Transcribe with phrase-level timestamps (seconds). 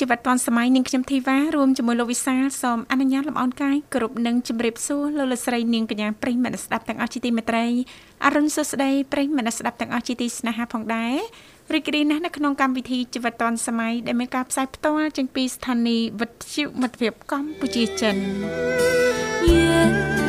[0.00, 7.66] ជីវិតឌွန်សម័យនាងខ្ញុំធីវ៉ារួមជាមួយលោកវិសាលសូមអនុញ្ញាតលំអរកាយគ្រប់នឹងជម្រាបសួរលោកលស្រីនាងកញ្ញាប្រិយមិត្តស្ដាប់ទាំងអស់ជាទីមេត្រី
[8.24, 11.16] អរុនសុស្ដីប្រិយមិត្តស្ដាប់ទាំងអស់ជាទីស្នេហាផងដែរ
[11.74, 18.16] រីករាយណាស់នៅក្នុងកម្មវិធីជីវិតឌွန်សម័យដែលមានការផ្សាយផ្ទាល់ចេញពីស្ថានីយ៍វិទ្យុមិត្តភាពកម្ពុជាចិន
[19.48, 20.25] ចា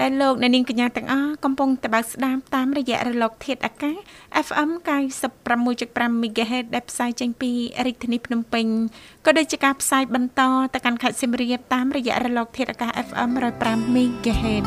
[0.00, 3.96] ដែលលោកអ្នកនាងកញ្ញាទាំងអស់កំពុងតបស្ដាប់តាមរយៈរលក ធាតុអាកាស
[4.46, 4.70] FM
[5.46, 7.50] 96.5 MHz ដែលផ្សាយចេញពី
[7.86, 8.66] រាជធានីភ្នំពេញ
[9.26, 10.40] ក៏ដូចជាការផ្សាយបន្ត
[10.74, 14.66] ទៅកាន់ខេត្តសៀមរាបតាមរយៈរលក ធាតុអាកាស FM 105 MHz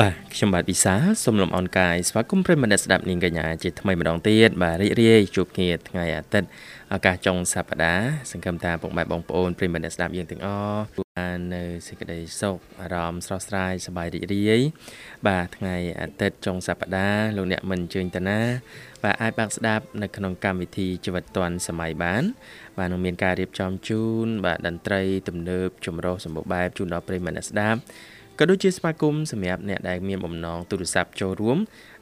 [0.00, 0.94] បាទខ្ញុំបាទវិសា
[1.24, 6.48] សូមលំអរកាយស្វាគមន៍ប្រិយមិត្តស្ដាប់នាងកញ្ញាជាថ្មីម្ដងទៀតបាទរីករាយជួបគ្នាថ្ងៃអាទិត្យ
[6.94, 10.84] ឱកាសចុងសប្តាហ៍សង្ឃឹមថាពុកម៉ែបងប្អូនប្រិយមិត្តអ្នកស្ដាប់យើងទាំងអស់
[11.18, 14.60] បាននៅសេចក្តីសុខអារម្មណ៍ស្រស់ស្រាយសប្បាយរីករាយ
[15.28, 18.40] បាទថ្ងៃអាទិត្យចុងសប្តាហ៍លោកអ្នកមិនអញ្ជើញតាណា
[19.02, 22.22] បាទអាចបាក់ស្ដាប់នៅក្នុងកម្មវិធីជីវិតឌွန်សម័យបាន
[22.78, 27.80] បាទនឹងមានការរៀបចំជូន បាទតន្ត្រីទំនើបចម្រុះសម្បូរបែបជូនដល់ប្រិយមិត្តអ្នកស្ដាប់
[28.38, 31.58] ក៏ដូចជាស្វាគមន៍សម្រាប់អ្នកដែលមានបំណងទូរស័ព្ទចូលរួម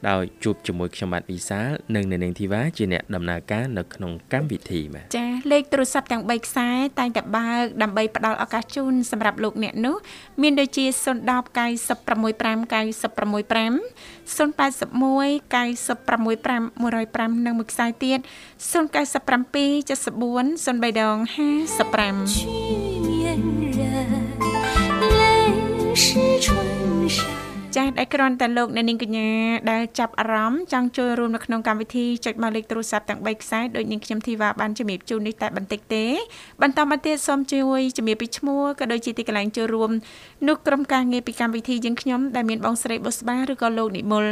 [0.08, 9.96] ដោយជួបជាមួយខ្ញុំបាទវិសាលនិងអ្នកនាងធីវ៉ាជាអ្នកដំណើរការនៅក្នុងកម្មវិធីបាទចាលេខទូរស័ព្ទទាំង3ខ្សែតែងតែបើកដើម្បីផ្ដល់ឱកាសជូនសម្រាប់លោកអ្នកនោះ
[10.42, 12.18] មានដូចជា010 965
[12.72, 13.78] 965
[14.36, 14.68] 081
[15.52, 18.18] 965 105និងមួយខ្សែទៀត
[18.72, 18.72] 097
[19.88, 21.16] 74 03ដង
[27.34, 27.37] 55
[27.78, 29.30] ចាស់ដែលគ្រាន់តែលោកអ្នកនាងកញ្ញា
[29.70, 36.04] ដែលចាប់អារម្មណ៍ចង់ចូលរួមនៅក្នុងកម្មវិធីចុចមកលេខទូរស័ព្ទទាំង3ខ្សែដោយនាងខ្ញុំធីវ៉ាបានជំរាបជូននេះតែបន្តិចទេ
[36.62, 39.90] បន្តមកទៀតសូមជួយជំរាបពីឈ្មោះក៏ដូចជាទីកន្លែងចូលរួម
[40.48, 44.26] នោះក្រុមការងារពីកម្មវិធីយើងខ្ញុំដែលមានបងស្រីបុស្បាឬក៏លោកនិមល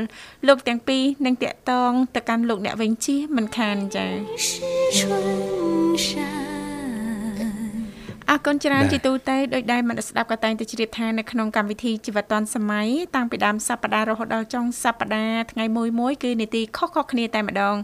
[0.47, 6.56] លោកទាំងពីរនឹងតាក់ទងទៅកាន់លោកអ្នកវិញជាមិនខានចា៎
[8.31, 17.77] អរគុណច្រើនជាទូទៅដោយដែលមិនស្ដាប់ក៏តែងតែជ្រាបថានៅក្នុងកម្មវិធីជីវិតឌွန်សម័យតាំងពីដើមសប្ដាហ៍រហូតដល់ចុងសប្ដាហ៍ថ្ងៃមួយមួយគឺនីតិខុសៗគ្នាតែម្ដង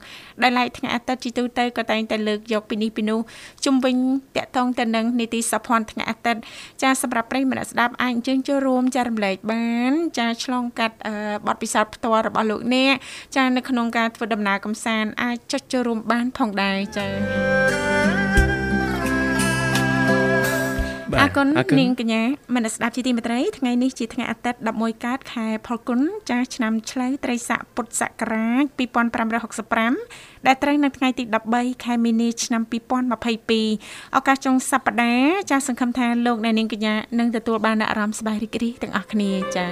[0.42, 3.20] ដែលឡែកថ្ងៃអាទិត្យជាទូទៅក៏តែងតែលើកយកពីនេះពីនោះ
[3.64, 3.96] ជុំវិញ
[4.36, 6.40] តកតងទៅនឹងនីតិសភ័ណ្ឌថ្ងៃអាទិត្យ
[6.82, 10.96] ចាសម្រាប់ប្រិយមិត្តស្ដាប់អាចអញ្ជើញចូលរួមចារំលែកបានចាឆ្លងកាត់
[11.46, 12.94] បទពិសោធន៍ផ្ទាល់របស់លោកអ្នក
[13.36, 17.91] ចានៅក្នុងការធ្វើដំណើរកំសាន្តអាចចុចចូលរួមបានផងដែរចា
[21.22, 21.46] អរគុណ
[21.80, 22.22] នាងកញ្ញា
[22.54, 28.64] មនស្ដាប់ជាទីមេត្រីថ្ងៃនេះជាថ្ងៃអាទិត្យ11កើតខែផលគុណចាស់ឆ្នាំឆ្លូវត្រីស័កពុទ្ធសករាជ
[29.60, 31.24] 2565ដែលត្រូវនៅថ្ងៃទី
[31.54, 32.62] 13ខែមីនាឆ្នាំ
[33.40, 39.70] 2022ឱកាសចុងសប្តាហ៍ចាស់សង្ឃឹមថាលោកអ្នកនាងកញ្ញានឹងទទួលបានអារម្មណ៍សប្បាយរីករាយទាំងអស់គ្នាចា៎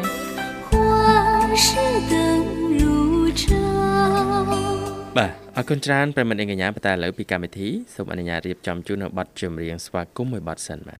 [5.18, 10.98] បាទអរគុណច្រើនប្រិមត្តកញ្ញាបន្តឥឡូវពីកម្មវិធីសូមអនុញ្ញាតរៀបចំជូននៅប័ណ្ណចម្រៀងស្វាគមន៍មួយប័ណ្ណសិនបាទ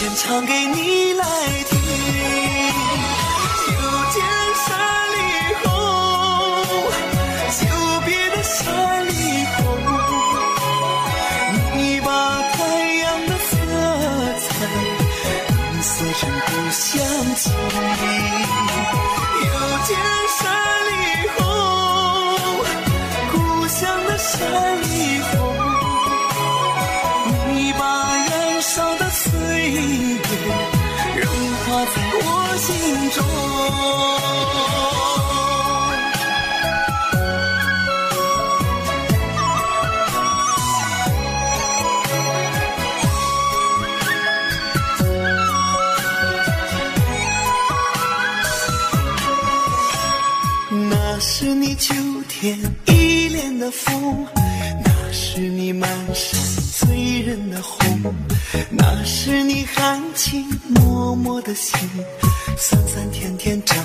[0.00, 1.24] 天唱给你来
[1.68, 1.78] 听。
[61.50, 61.76] 的心
[62.56, 63.76] 酸酸甜甜真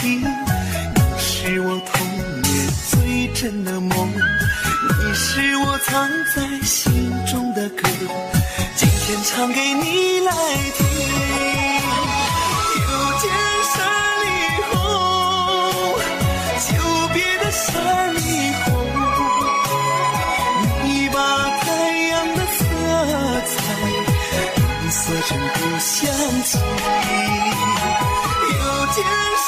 [0.00, 2.06] 情你是我童
[2.42, 7.88] 年最真的梦你是我藏在心中的歌
[8.76, 10.32] 今天唱给你来
[10.76, 10.86] 听
[12.80, 12.86] 又
[13.18, 13.30] 见
[13.72, 13.76] 山
[14.22, 14.26] 里
[14.70, 14.72] 红
[16.68, 16.70] 久
[17.12, 18.18] 别的山里
[18.64, 18.66] 红
[20.84, 21.18] 你把
[21.58, 21.66] 太
[22.08, 22.58] 阳的色
[23.46, 23.56] 彩
[24.46, 25.98] 浓缩成故乡
[26.44, 26.60] 情
[28.54, 28.56] 又
[28.94, 28.96] 见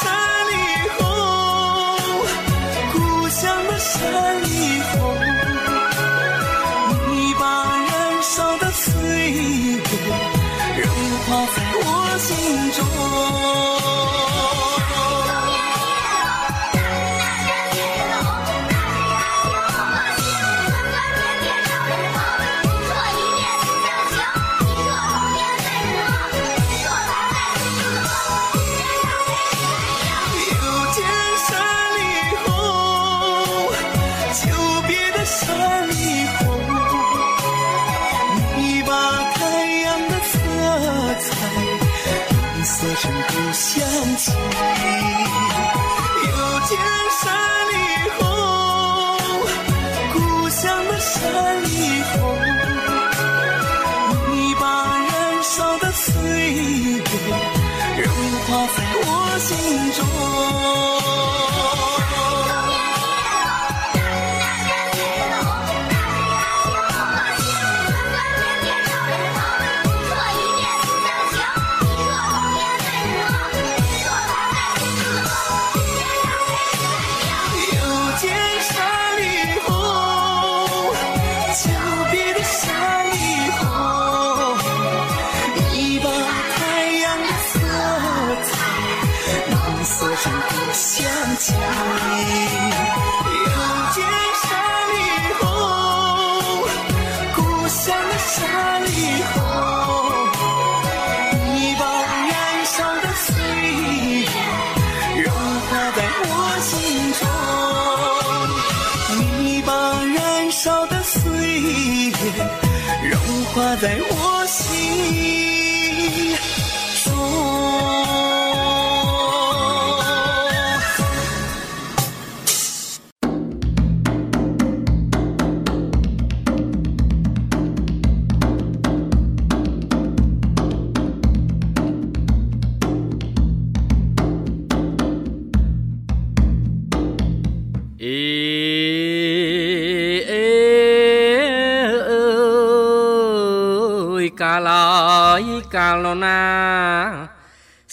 [145.75, 146.39] កាលណណា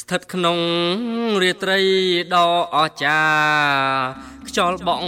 [0.00, 0.58] ស្ថិតក្នុង
[1.42, 1.80] រាត្រី
[2.34, 5.06] ដ៏អស្ចារ្យខ្យល់បក់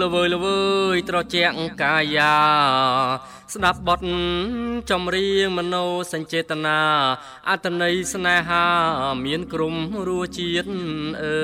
[0.00, 0.60] លវើលវើ
[0.94, 2.34] យត្រជាក់កាយា
[3.54, 4.00] ស្ដាប់បទ
[4.90, 6.80] ចម្រៀងមនោសញ្ចេតនា
[7.48, 8.64] អត្តន័យស្នេហា
[9.24, 9.74] មានក្រំ
[10.08, 10.70] រួជាតិ
[11.22, 11.40] អើ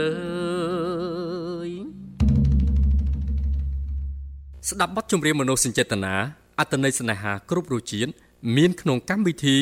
[1.69, 1.71] យ
[4.69, 6.15] ស្ដាប់បទចម្រៀងមនោសញ្ចេតនា
[6.59, 8.11] អត្តន័យស្នេហាគ្រប់រសជាតិ
[8.57, 9.59] មានក្នុងកម្មវិធី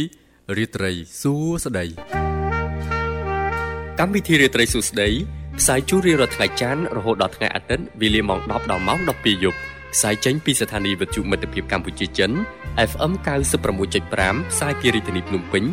[0.56, 0.92] រាត្រី
[1.22, 1.86] សួស្ដី
[3.98, 5.08] កម្មវិធីរាត្រីសួស្ដី
[5.58, 9.58] ផ្សាយជូនរៀងរាល់ថ្ងៃច័ន្ទរហូតដល់ថ្ងៃអាទិត្យវេលាម៉ោង10ដល់ម៉ោង12យប់
[9.94, 12.30] ផ្សាយចេញពីស្ថានីយ៍វិទ្យុមិត្តភាពកម្ពុជាចិន
[12.90, 13.12] FM
[13.82, 15.64] 96.5ផ្សាយពីរាជធានីភ្នំពេញ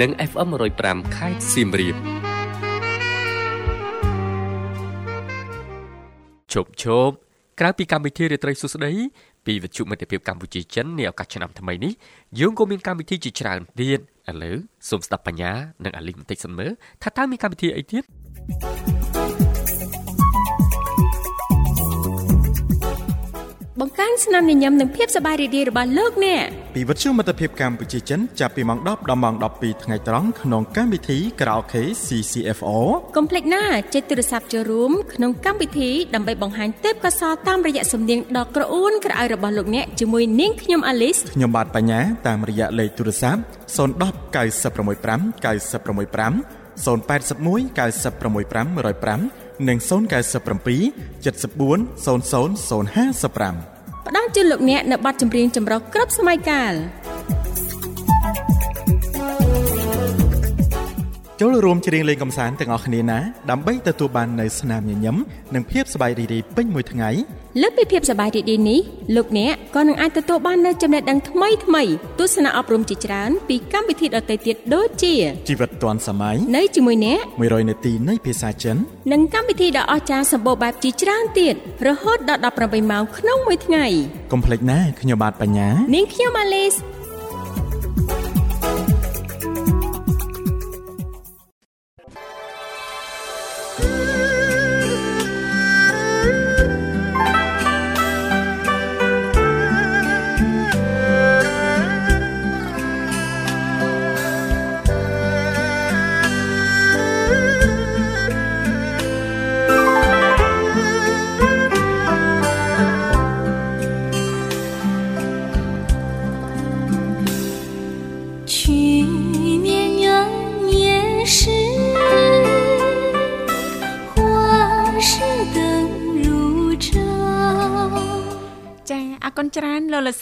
[0.00, 0.48] និង FM
[0.82, 1.96] 105ខេត្តសៀមរាប
[6.52, 7.14] ជប់ជប់
[7.60, 8.92] ក្រៅពីកម្មវិធីរាត្រីសុស្ដី
[9.46, 11.92] ពីវិទ្យុមិត្តភាពកម្ពុជាចិននាឱកាសឆ្នាំថ្មីនេះ
[12.38, 14.00] យើងក៏មានកម្មវិធីជាច្រើនទៀត
[14.30, 14.56] ឥឡូវ
[14.88, 15.52] សូមស្ដាប់បញ្ញា
[15.84, 16.70] និងអាលីបន្តិចសិនមើល
[17.02, 18.06] ថាតើមានកម្មវិធីអីទៀតប
[19.04, 26.44] ង្ស្នាមញញឹមនិងភាពសប្បាយរីករាយរបស់លោកអ្នក
[26.74, 32.76] ពីវិទ្យុមិត្តភាពកម្ពុជាចិនចាប់ពីម៉ោង10ដល់ម៉ោង12ថ្ងៃត្រង់ក្នុងកម្មវិធី Karaoke CCFO
[33.16, 43.42] កុំភ្លេចណាចុចទូរស័ព្ទចូលរួមក្នុងកម្មវិធីដើម្បីបង្ហាញទេពកោសល្យតាមរយៈសំនៀងដ៏ក្រអួនក្រអៅរបស់លោកអ្នកជាមួយនាងខ្ញុំអាលីសខ្ញុំបាទបញ្ញាតាមរយៈលេខទូរស័ព្ទ010
[44.36, 49.90] 965 965 081 965 105និង097
[51.24, 53.75] 74 0055
[54.06, 56.72] ផ្ដល់ជូនលោកអ្នកនៅប័ណ្ណចម្រៀងចម្រុះគ្រប់សម័យកាល
[61.40, 63.18] ចូលរួមច្រៀងលេងកម្សាន្តទាំងអស់គ្នាណា
[63.50, 65.16] ដើម្បីទទួលបាននូវស្នាមញញឹម
[65.54, 67.10] និងភាពសប្បាយរីករាយពេញមួយថ្ងៃ
[67.62, 68.80] លើសពីភាពសប្បាយរីករាយនេះ
[69.16, 71.82] លោកអ្នកក៏នឹងអាចទទួលបាននូវចំណេះដឹងថ្មីថ្មី
[72.18, 75.14] ទស្សនៈអប់រំជាច្រើនពីកម្មវិធីដទៃទៀតដូចជា
[75.48, 78.76] ជីវិតឌွန်សម័យនៅជាមួយអ្នក100នាទីនៃភាសាចិន
[79.12, 81.54] និងកម្មវិធីដ៏អស្ចារ្យសម្បូរបែបជាច្រើនទៀត
[81.86, 83.86] រហូតដល់18ម៉ោងក្នុងមួយថ្ងៃ
[84.32, 86.74] កុំភ្លេចណាខ្ញុំបាទបញ្ញានាងខ្ញុំម៉ាឡេស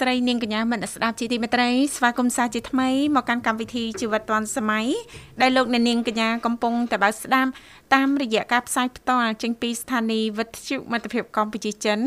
[0.05, 4.87] ស្រីនាងកញ្ញាមនស្ដាប់ជាទីមេត្រីស្វាគមន៍សាជាថ្មីមកកាន់កម្មវិធីជីវិតឌွန်សម័យ
[5.41, 7.51] ដែលលោកអ្នកនាងកញ្ញាកំពុងតែបើកស្ដាប់
[7.95, 11.99] តាមរយៈការផ្សាយផ្ទាល់ចេញពីស្ថានីយ៍វិទ្យុមិត្តភាពកម្ពុជាចិន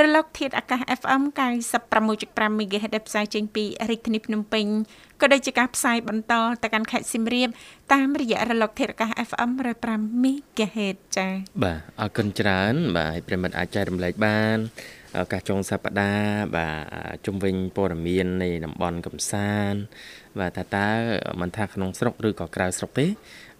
[0.00, 1.22] រលកធាតុអាកាស FM
[1.90, 4.66] 96.5 MHz ដែលផ្សាយចេញពីរាជធានីភ្នំពេញ
[5.20, 7.48] ក៏ដូចជាការផ្សាយបន្តទៅកាន់ខេត្តសៀមរាប
[7.92, 9.50] តាមរយៈរលកធាតុអាកាស FM
[9.86, 14.58] 105 MHz ចា៎បាទអរគុណច្រើនបាទប្រិមិត្តអាចចែករំលែកបាន
[15.18, 19.80] ឱកាសចុងសប្តាហ៍បាទជំវិញព័ត៌មាននៃតំបន់កំសាន្ត
[20.38, 20.88] បាទតើតើ
[21.40, 23.06] មិនថាក្នុងស្រុកឬក៏ក្រៅស្រុកទេ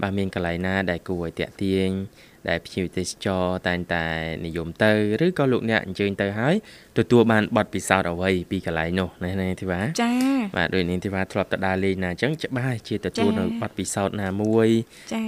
[0.00, 1.90] បាទមានកន្លែងណាដែលគួរឲ្យតាក់ទាញ
[2.48, 4.04] ដែលភ្ញៀវទេសចរតែងតែ
[4.46, 4.92] និយមទៅ
[5.24, 6.54] ឬក៏លោកអ្នកអញ្ជើញទៅហើយ
[6.98, 14.68] ទទួលបានបទពិសោធន៍អ្វីពីកន្លែងនោះណានាងធីវ៉ាចា៎បាទដោយនាងធីវ៉ាធ្លាប់ទៅដើរលេងណាអញ្ចឹងច្បាស់ជាទទួលនៅបទពិសោធន៍ណាមួយ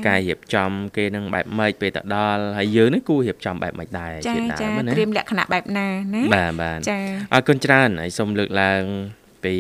[0.07, 7.03] ការរៀបចំគេនឹងបែបម៉េចពេលទៅដល់ហើយយើងនេះគួររៀបចំបែបម៉េចដែរជាដើមណាត្រៀមលក្ខណៈបែបណាណាបាទបាទចា៎
[7.33, 8.83] អរគុណច្រើនហើយសូមលើកឡើង
[9.45, 9.57] ពី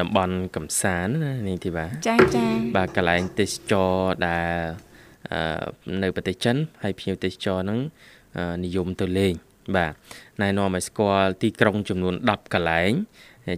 [0.00, 2.44] តំបន់កំសាន្តណានាងធីវ៉ាចាចា
[2.76, 3.94] បាទកន្លែងទេសចរ
[4.28, 4.93] ដែល
[6.02, 7.80] នៅប្រទេសចិនហើយភ្ញៀវទេសចរហ្នឹង
[8.64, 9.34] និយមទៅលេង
[9.76, 9.92] បាទ
[10.42, 12.92] ណែនាំឲ្យស្គាល់ទីក្រុងចំនួន10កន្លែង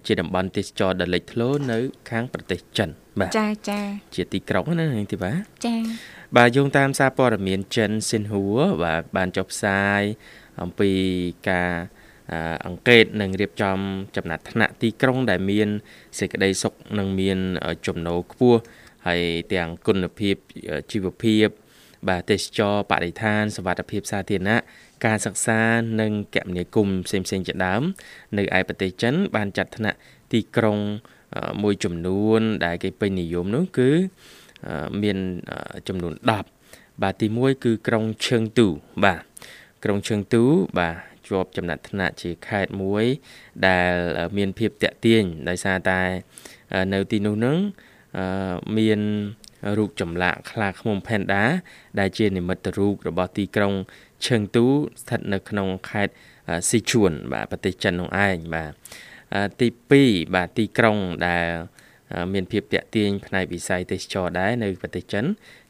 [0.07, 1.79] ជាតំបន់ទេសចរដ៏លេចធ្លោនៅ
[2.11, 2.89] ខាងប្រទេសចិន
[3.21, 3.81] បាទចាចា
[4.15, 5.33] ជាទីក្រុងណានាងធីវ៉ា
[5.67, 5.77] ចា
[6.37, 10.03] បាទយោងតាមសារព័ត៌មានចិនស៊ីនហួរបាទបានចុះផ្សាយ
[10.63, 10.91] អំពី
[11.51, 11.71] ការ
[12.67, 13.79] អង្កេតនិងរៀបចំ
[14.17, 15.69] ចំណាត់ថ្នាក់ទីក្រុងដែលមាន
[16.19, 17.39] សេចក្តីសុខនិងមាន
[17.87, 18.61] ចំណូលខ្ពស់
[19.07, 19.21] ហើយ
[19.53, 20.37] ទាំងគុណភាព
[20.93, 21.47] ជីវភាព
[22.09, 24.57] បាទទេសចរបរិស្ថានសវត្ថភាពសាធារណៈ
[25.07, 25.61] ការសិក្សា
[26.01, 27.83] និងគមនាគមន៍ផ្សេងផ្សេងជាដើម
[28.39, 29.99] នៅឯប្រទេសចិន បានចាត់ថ្នាក់
[30.33, 30.79] ទីក្រុង
[31.63, 33.91] មួយចំនួន ដែលគេពេញនិយមនោះគឺ
[35.03, 35.19] មាន
[35.89, 36.13] ចំនួន
[36.59, 38.67] 10បាទទី1គឺក្រុងឈឹងទូ
[39.05, 39.21] បាទ
[39.85, 40.43] ក្រុងឈឹងទូ
[40.79, 40.95] បាទ
[41.29, 43.05] ជាប់ចំណាត់ថ្នាក់ជាខេត្តមួយ
[43.67, 43.93] ដែល
[44.37, 46.01] មានភាពតាក់ទាញដោយសារតែ
[46.93, 47.59] នៅទីនោះនឹង
[48.77, 49.01] មាន
[49.79, 51.43] រូបចម្លាក់ខ្លាឃ្មុំ Panda
[51.99, 53.75] ដែលជានិមិត្តរូបរបស់ទីក្រុង
[54.27, 54.67] ឈឹងទូ
[55.01, 56.13] ស្ថិតនៅក្នុងខេត្ត
[56.69, 58.71] ស៊ីជួនបាទប្រទេសចិននោះឯងបាទ
[59.61, 59.69] ទី
[60.01, 61.47] 2បាទទីក្រុងដែល
[62.33, 65.25] មានភាពតាក់ទាញផ្នែកវិស័យទេសចរដែរនៅប្រទេសចិន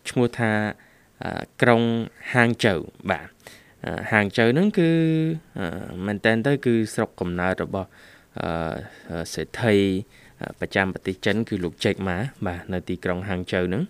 [0.09, 0.53] ឈ្មោះថា
[1.63, 1.83] ក្រុង
[2.33, 3.29] ហាងជូវបាទ
[4.13, 4.91] ហាងជូវហ្នឹងគឺ
[6.07, 7.89] មែនតើទៅគឺស្រុកកំណើតរបស់
[9.35, 9.77] សេដ្ឋី
[10.61, 13.83] ប្រចាំប្រទេសចិន គឺលោកចេកម៉ាបាទនៅទីក្រុងហាងជូវហ្នឹង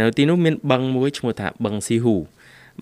[0.00, 2.16] នៅទីនោះមានបឹងមួយឈ្មោះថាបឹងស៊ីហ៊ូ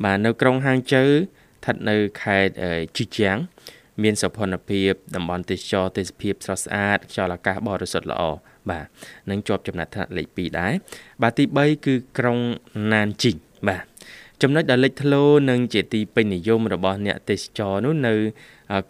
[0.05, 2.53] បាទនៅក្រុងហាងជូវស្ថិតនៅខេត្ត
[2.97, 3.37] ជីជាង
[4.03, 8.23] មានសោភ័ណភាពតំបន់ទេសចរទេសភាពស្រស់ស្អាតខ្យល់អាកាសបរិសុទ្ធល្អ
[8.71, 8.87] បាទ
[9.31, 10.73] នឹងជាប់ចំណាត់ថ្នាក់លេខ2ដែរ
[11.23, 12.39] បាទទី3គឺក្រុង
[12.93, 13.37] ណានជីង
[13.69, 13.85] បាទ
[14.43, 18.15] ចំណុចដ៏លេចធ្លោនិងជាទីពេញនិយមរបស់អ្នកទេសចរនោះនៅ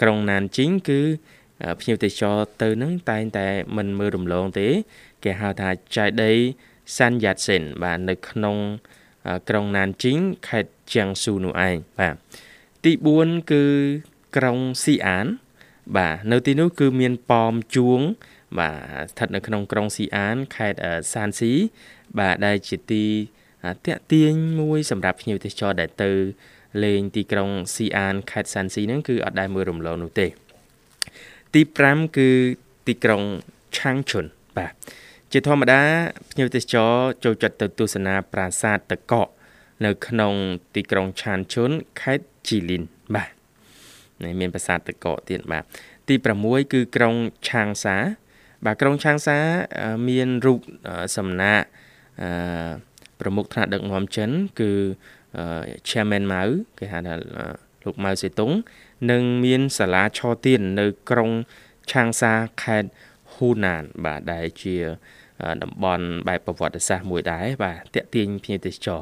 [0.02, 1.00] ក្រុងណានជីងគឺ
[1.80, 4.68] ភ្ញៀវទេសចរទៅនឹងតែងតែមិនមើលរំលងទេ
[5.24, 6.32] គេហៅថាចៃដី
[6.96, 8.56] សាន់យ៉ាត់សិនបាទនៅក្នុង
[9.48, 12.14] ក្រុងណានជីងខេត្តជាងស៊ូនោះឯងបាទ
[12.84, 13.64] ទី4គឺ
[14.36, 15.26] ក្រុងស៊ីអាន
[15.96, 18.00] បាទនៅទីនោះគឺមានប៉មជួង
[18.58, 20.78] បាទស្ថិតនៅក្នុងក្រុងស៊ីអានខេត្ត
[21.14, 21.52] សានស៊ី
[22.18, 23.04] បាទដែលជាទី
[23.86, 26.10] តាក់ទាញមួយសម្រាប់ភ្ញៀវទេសចរដែលទៅ
[26.84, 30.26] លេងទីក្រុងស៊ីអានខេត្តសានស៊ីហ្នឹងគឺអត់ដែលមើលរំលងនោះទេ
[31.54, 32.28] ទី5គឺ
[32.86, 33.22] ទីក្រុង
[33.76, 34.24] ឆាងឈុន
[34.56, 34.72] បាទ
[35.32, 35.80] ជាធម្មតា
[36.30, 36.90] ភ្ញៀវទេសចរ
[37.24, 39.28] ចូលចិត្តទៅទស្សនាប្រាសាទតកក
[39.84, 40.34] នៅក្នុង
[40.74, 42.82] ទីក្រុងឆានឈុនខេត្តជីលីន
[43.14, 43.30] បាទ
[44.40, 45.64] មានប្រាសាទតកកទៀតបាទ
[46.08, 47.14] ទី6គឺក្រុង
[47.48, 47.96] ឆាងសា
[48.64, 49.38] បាទក្រុងឆាងសា
[50.08, 50.60] មានរូប
[51.16, 51.62] សំណាក
[52.22, 52.70] អឺ
[53.20, 54.70] ប្រមុខថ្នាក់ដឹកនាំចិន គឺ
[55.88, 57.14] Chairman Mao គេហៅថា
[57.84, 58.50] លោកម៉ៅសេតុង
[59.10, 61.30] និងមានសាលាឆទៀននៅក្រុង
[61.90, 62.32] ឆាងសា
[62.62, 62.88] ខេត្ត
[63.32, 64.76] ហ៊ូណានបាទដែលជា
[65.62, 69.00] តំបន់បែបប្រវត្តិសាស្ត្រមួយដែរបាទតាក់ទាញភ្ញៀវទេសចរ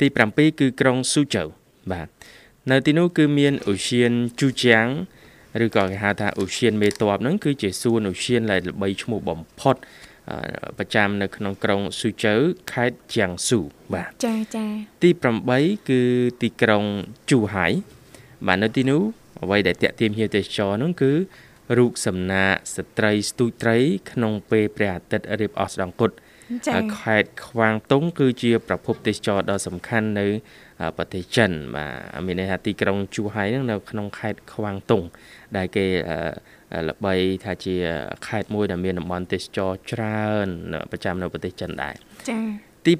[0.00, 1.44] ទី7គឺក្រុងស៊ូជូ
[1.92, 2.08] បាទ
[2.70, 4.86] នៅទីនោះគឺមានអូសៀនជូជាង
[5.64, 9.76] ឬក៏គេហៅថាអូសៀនមេតបហ្នឹងគឺជាសួនអូសៀនដែលល្បីឈ្មោះបំផុត
[10.78, 12.34] ប្រចាំនៅក្នុងក្រុងស៊ូជូ
[12.72, 13.60] ខេត្តជាងស៊ូ
[13.94, 14.66] បាទចាចា
[15.02, 15.10] ទី
[15.48, 16.00] 8គឺ
[16.42, 16.84] ទីក្រុង
[17.30, 17.66] ជូហៃ
[18.46, 19.02] បាទនៅទីនោះ
[19.42, 21.12] អ្វីដែលតាក់ទាញភ្ញៀវទេសចរនោះគឺ
[21.78, 23.76] រូបសំណាកស្ត្រីស្ទូចត្រី
[24.12, 26.16] ក្នុងពេលព្រះអាទិត្យរៀបអស់ស្ដង្គត់
[27.00, 30.26] ខេត្តខ្វាងតុង គឺជា ប្រភពទេសចរដ៏សំខាន់នៅ
[30.96, 31.86] ប្រទេសចិនបា
[32.18, 35.02] ទមានន័យថាទីក្រុងជូហៃហ្នឹងនៅក្នុងខេត្តខ្វាងតុង
[35.56, 35.86] ដែលគេ
[36.88, 37.74] ល្បីថាជា
[38.26, 40.48] ខេត្តមួយដែលមានតំបន់ទេសចរច្រើន
[40.90, 41.94] ប្រចាំនៅប្រទេសចិនដែរ
[42.30, 42.44] ចា៎
[42.86, 42.92] ទី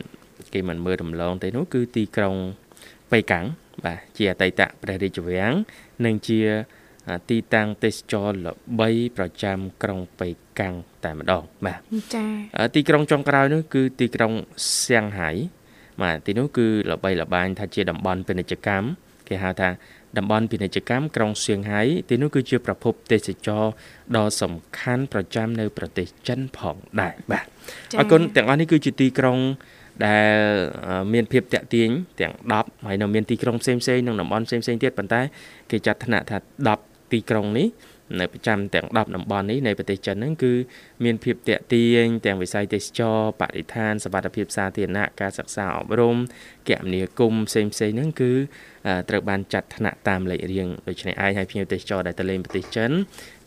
[0.00, 2.34] 9គេមិនមើលរំលងទេនោះគឺទីក្រុង
[3.12, 3.44] ប៉េកាំង
[3.84, 5.52] បាទជាអតីតព្រះរាជវាំង
[6.04, 6.40] និងជា
[7.30, 11.78] ទីតាំងទេសចរល្បីប្រចាំក្រុងប៉េកាំងតែម្ដងបាទ
[12.14, 14.32] ចា៎ទីក្រុងចុងក្រោយនោះគឺទីក្រុង
[14.84, 15.30] សៀងហៃ
[16.02, 18.86] បាទទីនោះគឺល្បីល្បាញថាជាតំបន់ពាណិជ្ជកម្ម
[19.28, 19.68] គេហៅថា
[20.18, 23.64] តំបន់ពាណិជ្ជកម្មក្រុងសៀងហៃទីនោះគឺជាប្រភពទេសចរ
[24.16, 27.46] ដ៏សំខាន់ប្រចាំនៅ ប្រទេសចិនផងដែរបាទ
[27.98, 29.38] អរគុណទាំងអស់នេះគឺជាទីក្រុង
[30.06, 30.36] ដែល
[31.12, 31.88] មានភាពតាក់ទាញ
[32.20, 35.20] ទាំង10ហើយនៅមានទីក្រុងផ្សេងផ្សេងនិងតំបន់ផ្សេងផ្សេងទៀតប៉ុន្តែ
[35.70, 36.38] គេចាត់ថ្នាក់ថា
[36.76, 37.68] 10ទីក្រុងនេះ
[38.20, 40.52] នៅប្រចាំទាំង10តំបន់នេះនៃប្រទេសចិនហ្នឹងគឺ
[41.04, 46.16] មានភាពតាក់ទាញទាំងវិស័យទេសចរបរិស្ថានសវត្ថិភាពសាធារណៈការសិក្សាអប់រំ
[46.68, 48.32] គមនាគមន៍ផ្សេងផ្សេងហ្នឹងគឺ
[49.08, 52.90] ត្រូវបានចាត់ថ្នាក់តាមលេខរៀងដូច្នេះឯងហើយភ្ញៀវទេសចរដែលទៅលេងប្រទេសចិន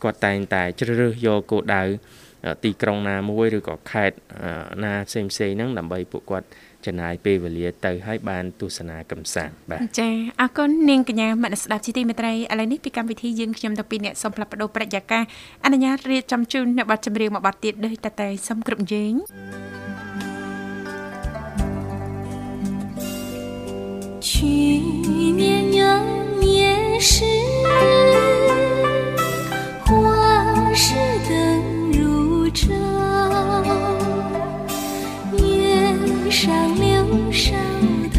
[0.04, 1.84] គាត់តែងតែជ្រើសរើសយកគោលដៅ
[2.65, 4.17] ទីក្រុងណាមួយឬក៏ខេត្ត
[4.85, 6.49] ណាផ្សេងផ្សេងហ្នឹងដើម្បីពួកគាត់
[6.87, 10.09] ចំណាយពេលវេលាទៅឲ្យបានទស្សនាកំសាន្តបាទចា
[10.41, 15.21] អរគុណនាងកញ្ញាមនស្ដាប់ជីទីមេត្រីឥឡូវនេះពីកម្មវិធីយើងខ្ញុំទាំងពីរអ្នកសូមផ្លាប់បដោប្រតិយាកា
[15.65, 19.13] អនុញ្ញាតរៀបចំជូននៅប័ណ្ណចម្រៀងមួយប័ណ្ណទៀតដោយតតែសូមគ្រប់ជេង
[24.29, 24.31] 去
[25.41, 25.43] 年
[25.79, 25.81] 元
[26.43, 26.45] 年
[27.11, 27.15] 时，
[29.85, 29.87] 花
[30.85, 30.87] 市
[36.39, 36.41] 上
[36.83, 36.85] 柳
[37.31, 37.45] 梢
[38.17, 38.19] 头，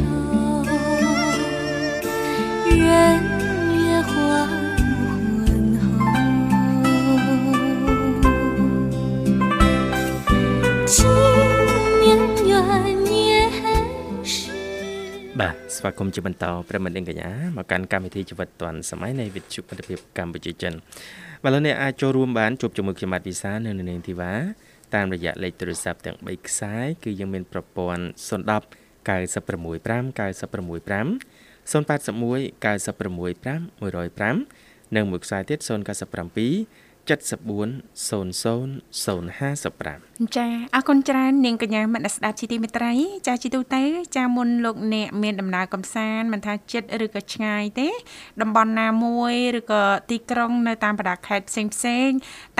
[2.83, 2.85] 人
[3.83, 4.11] 月黄
[5.43, 5.47] 昏
[5.81, 5.83] 后。
[10.95, 10.97] 今
[12.03, 12.05] 年
[12.49, 12.51] 元
[13.09, 13.11] 年
[14.31, 14.33] 时
[15.39, 20.73] បាទស្វាគមន៍ជាបន្តប្រិមត្តនាងកញ្ញាមកកាន់កម្មវិធីជីវិតឌွန်សម័យនៃវិទ្យុមិត្តភាពកម្ពុជាចិន
[21.43, 24.33] បាទលោកអ្នកអាចចូលរួមបានជួបជាមួយខ្ញុំបាទវិសានៅនាងធីវ៉ា
[24.94, 26.74] តាមរយៈលេខទូរស័ព្ទទាំង3ខ្សែ
[27.04, 28.30] គឺយើងមានប្រព័ន្ធ010
[29.08, 29.18] 965 965
[31.68, 35.70] 081 965 105និងមួយខ្សែទៀត097
[37.08, 42.92] 740055ចាអរគុណច្រើននាងកញ្ញាមនស្ដាប់ជីទីមេត្រី
[43.26, 43.82] ចាជីទូទៅ
[44.16, 47.88] ចាមុនលោកអ្នកមានដំណើរកំសាន្តមិនថាចិត្តឬក៏ឆ្ងាយទេ
[48.42, 52.08] តំបន់ណាមួយឬក៏ទីក្រុងនៅតាមបណ្ដាខេត្តផ្សេងផ្សេង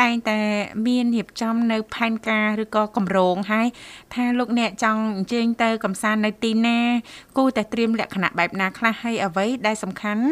[0.01, 0.39] តែងតែ
[0.87, 3.67] មានរៀបចំនៅផែនការឬក៏គម្រោងហើយ
[4.15, 6.79] ថាលោកអ្នកចង់អញ្ជើញទៅកំសាន្តនៅទីណា
[7.37, 10.25] គួរតែត្រៀមលក្ខណៈបែបណាខ្លះហើយអ្វីដែលសំខាន់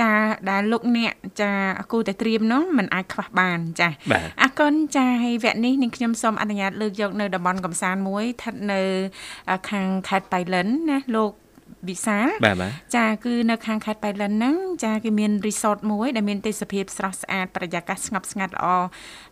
[0.00, 0.10] ចា
[0.50, 1.52] ដែលលោកអ្នកចា
[1.92, 3.88] គួរតែត្រៀមនោះมันអាចខ្វះបានចា
[4.42, 8.80] អរគុណចាហើយវគ្គនេះនាងខ្ញុំសូមអនុញ្ញាតលើកយកនៅតំបន់កំសាន្តមួយស្ថិតនៅ
[9.70, 11.32] ខាងខេត្តបៃលិនណាលោក
[11.88, 18.66] វិសាលបាទបាទចាគឺនៅខាងខេត្តបៃលិនហ្នឹងចាគេមានរីសតមួយដែលមានទេសភាពស្រស់ស្អាតបរិយាកាសស្ងប់ស្ងាត់ល្អ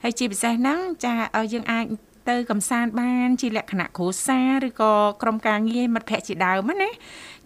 [0.03, 1.15] ហើយជាពិសេសហ្នឹងចា
[1.53, 1.85] យើងអាច
[2.31, 6.91] ទៅកំសាន្តបាន ជាលក្ខណៈគ្រួសារឬក៏ក្រុមការងារមិត្តភ័ក្តិជាដើមណា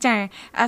[0.07, 0.15] ចា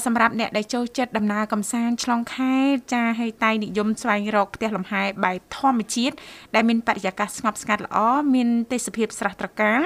[0.06, 6.14] សម្រាប់អ្នកដែលចូលចិត្តដំណើរកំសាន្តឆ្លងខេត្តចាហើយតែនិយមស្វែងរកផ្ទះលំហែបែបធម្មជាតិ
[6.54, 7.98] ដែលមានបរិយាកាសស្ងប់ស្ងាត់ល្អ
[8.34, 9.82] មានទេសភាពស្រស់ត្រកាល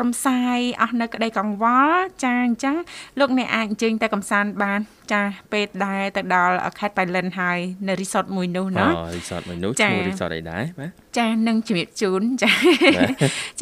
[0.00, 2.76] រំសាយអស់នៅក្តីកង្វល់ចាអញ្ចឹង
[3.18, 4.80] លោកអ្នកអាចអញ្ជើញទៅកំសាន្តបាន
[5.12, 12.52] ចាពេលដែលទៅដល់ខេត្តបៃលិនហើយនៅរីសតមួយនោះណាអូរីសតមួយនោះឈ្មោះរីសតអីដែរបាទចានឹងជំរាបជូនចា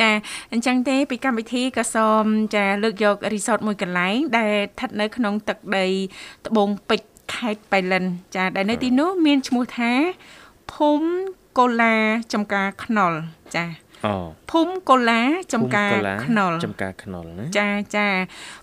[0.01, 0.11] ចា
[0.53, 5.87] អញ្ចឹងទេពីកម្មវិធីក៏សូមចាលើកយករីសតមួយកន្លែង ដែលស្ថិតនៅក្នុងទឹកដី
[6.47, 8.05] ត្បូងពេជ្រខេត្តបៃលិន
[8.37, 9.93] ចាដែលនៅទីនោះមានឈ្មោះថា
[10.73, 11.09] ភូមិ
[11.59, 11.97] កូឡា
[12.33, 13.13] ចំការខ្នុល
[13.57, 13.65] ចា
[14.05, 14.15] អូ
[14.51, 15.23] ភូមិកូឡា
[15.55, 15.91] ចំការ
[16.25, 18.09] ខ្នុលចំការខ្នុលណាចាចា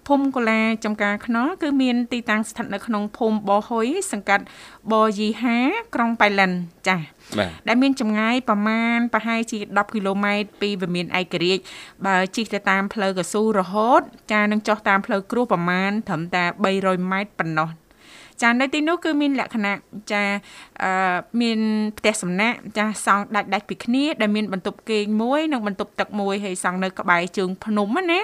[0.07, 4.43] ភូមិកូឡាចំការខ្នុលគឺមានទីតាំងស្ថិតនៅក្នុងភូមិបហុយសង្កាត់
[4.91, 5.57] បយីហា
[5.95, 6.51] ក្រុងបៃលិន
[6.87, 6.97] ចា
[7.67, 11.63] ដែលមានចម្ងាយប្រមាណប្រហែលជា10គីឡូម៉ែត្រពីវិមានឯករាជ្យ
[12.05, 14.01] បើជិះទៅតាមផ្លូវកស៊ូរហូត
[14.33, 16.43] ចានឹងចុះតាមផ្លូវគ្រួសប្រមាណត្រឹមតែ
[16.77, 17.69] 300ម៉ែត្រប៉ុណ្ណោះ
[18.43, 19.73] ចានៅទីនោះគឺមានលក្ខណៈ
[20.11, 20.23] ចា
[20.83, 21.59] អឺមាន
[21.97, 28.19] ផ្ទះសំណាក់ចាសង់ដាច់ដាច់ពីគ្នាដែលមានបន្ទប់គេងមួយនិងបន្ទប់ទឹកមួយហើយសង់នៅក្បែរជើងភ្នំណា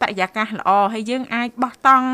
[0.00, 2.08] បរិយាកាសល្អហើយយើងអាចបោះតង់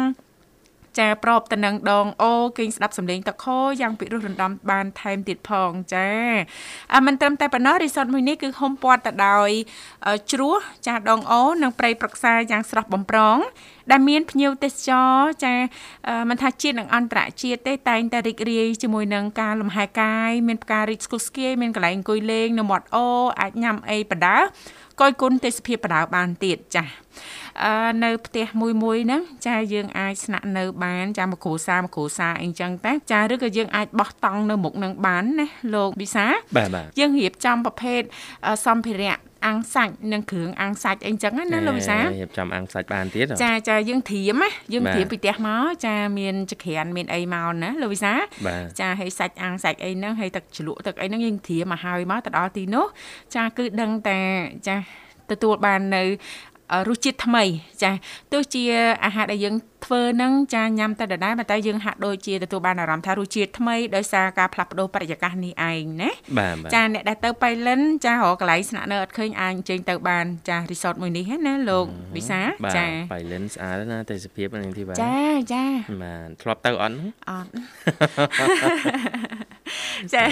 [0.98, 3.46] ចាប្របទៅនឹងដងអូគេងស្ដាប់សំឡេងទឹកខ
[3.80, 6.08] យ៉ាងពិរោះរំដំបានថែមទៀតផងចា
[6.94, 9.50] អមិនត្រឹមតែប៉ុណ្ណោះរីសតមួយនេះគឺហុំព័ទ្ធទៅដោយ
[10.32, 13.38] ជ្រោះចាដងអូនិងព្រៃប្រឹក្សាយ៉ាងស្រស់បំព្រង
[13.90, 15.54] ដែលមានភ្ញៀវទេសចរចា
[16.28, 23.06] មិនថាជាតិនិងអន្តរជាតិទេតែងតែរីករាយជាមួយនឹងការលំហែកាយមានផ្ការីកស្គុះស្គាយមានកន្លែងអង្គុយលេងនៅមាត់អូ
[23.40, 24.38] អាចញ៉ាំអីបដា
[25.00, 26.84] កយគុណទេសភាពបដាបានទៀតចា
[27.64, 38.00] អឺនៅផ្ទះមួយមួយហ្នឹងចាយើងអាចស្នាក់នៅបានចាមួយគ្រួសារមួយគ្រួសារអីចឹងតែចាឬក៏យើងអាចបោះតង់នៅមុខនឹងបានណាលោកវិសាបាទបាទយើងរៀបចំប្រភេទ
[38.66, 39.16] សម្ភារៈ
[39.46, 48.12] អាំងសាច់និងគ្រឿងអាំងសាច់អីចឹងណាលោកវិសារៀបចំអាំងសាច់បានទៀតចាចាយើងត្រៀមណាយើងត្រៀមពីផ្ទះមកចាមានចក្រានមានអីមកណាលោកវិសា
[48.80, 52.86] ចាហើយសាច់អាំងសាច់អីហ្នឹងហើយទឹកជ្រលក់ទឹកអីហ្នឹងយើងត្រៀមមកហើយមកទៅដល់ទីនោះ
[53.34, 54.18] ចាគឺដឹងតែ
[54.68, 54.76] ចា
[55.30, 56.02] ទទួលបាននៅ
[56.88, 57.44] រសជាតិថ្មី
[57.82, 57.90] ចា
[58.32, 58.62] ទោះជា
[59.04, 66.10] អាហារដែលយើងធ្វើនឹងចាញ៉ាំតែដដែលតែយើងហាក់ដូចជាទទួលបានអារម្មណ៍ថារសជាតិថ្មីដោយសារការផ្លាស់ប្ដូរបរិយាកាសនេះឯងណា
[66.74, 72.40] ចាអ្នកដែលទៅបៃលិនចារកកន្លែងស្នាក់នៅអត់ឃើញអាចអញ្ជើញទៅបានចារីសតមួយនេះណាលោកវិសា
[72.76, 75.18] ចាបៃលិនស្អាតណាទេសភាពនឹងទីបានចា
[75.52, 75.64] ចា
[76.02, 76.96] បាទធ្លាប់ទៅអត់
[77.30, 77.50] អត់
[80.14, 80.22] ចា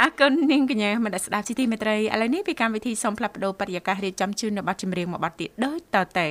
[0.00, 6.28] អរគុណនាងកញ្ញាមនស្ដាប់ជីទីមេត្រីឥឡូវនេះពីកម្មវិធីសូមផ្លាប់បដោបរិយាកាសរៀបចំជូននៅប័ណ្ណចម្រៀងមួយប័ណ្ណទៀតដូចតទៅ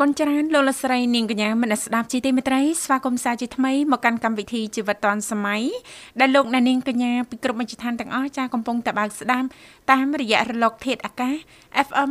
[0.00, 5.62] គុណច្រើនលោកលស្រីនាងកញ្ញាមនស្ដាប់ជីទីមេត្រីស្វាគមន៍សាជាថ្មីមកកាន់កម្មវិធីជីវិតឌွန်សម័យ
[6.20, 9.46] ដែលលោកអ្នកនាងកញ្ញាពីគ្រប់មជ្ឈដ្ឋានទាំងអស់ចាកំពុងតបស្ដាប់
[9.90, 11.34] តាមរយៈរលកធាតុអាកាស
[11.88, 12.10] FM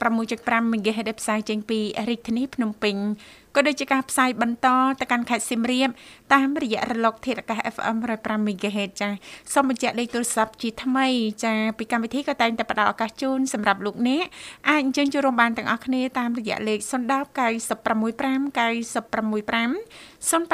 [0.00, 2.96] 96.5 MHz ផ្សាយចេញពីរាជធានីភ្នំពេញ
[3.56, 4.68] ក៏ដូចជាការផ្សាយបន្ត
[5.00, 5.88] ទៅកាន់ខេត្តសៀមរាប
[6.34, 9.12] តាមរយៈរលក ធាតុអាកាស FM 105 MHz ចា៎
[9.52, 11.06] សូមបញ្ជាក់លេខទូរស័ព្ទជាថ្មី
[11.44, 14.24] ចា៎ពីកម្មវិធីក៏តែងតែផ្ដល់ឱកាសជូនសម្រាប់លោកអ្នក
[14.68, 18.12] អាចអញ្ជើញចូលរួមបានទាំងអស់គ្នាតាមរយៈលេខ010 965
[18.58, 19.72] 965
[20.30, 20.52] 081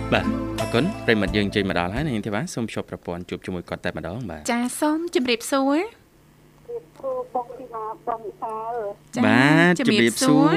[0.06, 0.45] 0355បាទអរ
[0.78, 5.78] គុណប្រិមត្តយើងចេញមកដល់ហើយនាងធីវ៉ាសូមជួបប្រព័ន្ធជួបជាមួយគាត់តែម្ដងបាទចាសូមជម្រាបសួរ
[6.98, 8.72] គ្រូបងទីមកបងវិសាល
[9.16, 10.54] ចាបាទជម្រាបសួរ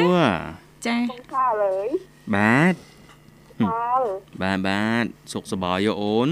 [0.88, 1.90] ចាបងខាលហើយ
[2.36, 2.74] បាទ
[3.68, 4.02] ខាល
[4.42, 6.30] បាទបាទសុខសប្បាយយោអូន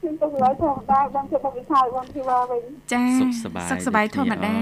[0.00, 2.62] ខ្ញុំទៅឡើយធម្មតាបងជួយបងវិសាលបងទីមកវិញ
[2.92, 4.54] ចាសុខសប្បាយសុខសប្បាយធម្មតា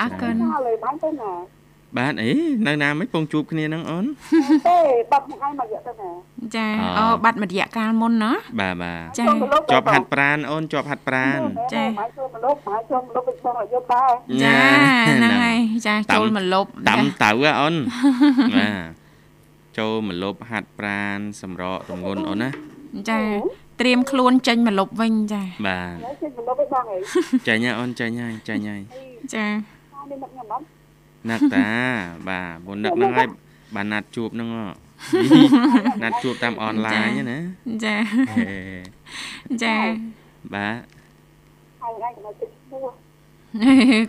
[0.00, 1.32] អអររគុគុណណខាលហើយបានទៅណា
[1.98, 2.30] បាទអី
[2.66, 4.04] នៅណាមិនពងជួបគ្នាហ្នឹងអូន
[4.68, 4.78] ទេ
[5.12, 6.10] បាត់មកឲ្យមកយកទៅណា
[6.56, 9.26] ចាអអូបាត់មួយរយៈកាលមុនណាបាទបាទចា
[9.72, 11.38] ជាប់ហាត់ប្រានអូនជាប់ហាត់ប្រាន
[11.74, 14.12] ចាមកចូលមកលុបមកចូលមកលុបវិញបងឲ្យយកដែរ
[14.44, 14.58] ចា
[15.08, 17.74] ហ្នឹងហើយចាតាមចូលមកលប់តាំចាតៅហ៎អូន
[18.56, 18.88] បាទ
[19.78, 22.48] ចូលមកលប់ហាត់ប្រាន សម្រកទម្ងន់អូនណា
[23.10, 23.20] ចា
[23.80, 26.98] ត្រៀមខ្លួនចេញមកលប់វិញចាបាទហើយចេញមកលុបវិញបងអី
[27.48, 28.82] ចាញ់ហើយអូនចាញ់ហើយចាញ់ហើយ
[29.34, 30.73] ចានេះមកខ្ញុំអត់
[31.30, 31.68] នឹកតា
[32.28, 33.28] បាទមុននឹកហ្នឹងហើយ
[33.74, 34.64] បានណាត់ជួបហ្នឹងហ៎
[36.02, 37.38] ណាត់ជួបតាមអនឡាញហ្នឹងណា
[37.84, 37.96] ចា
[38.38, 38.58] ហេ
[39.62, 39.76] ចា
[40.54, 40.76] បាទ
[41.82, 42.86] ហើយឯងមកទឹកឈ្មោះ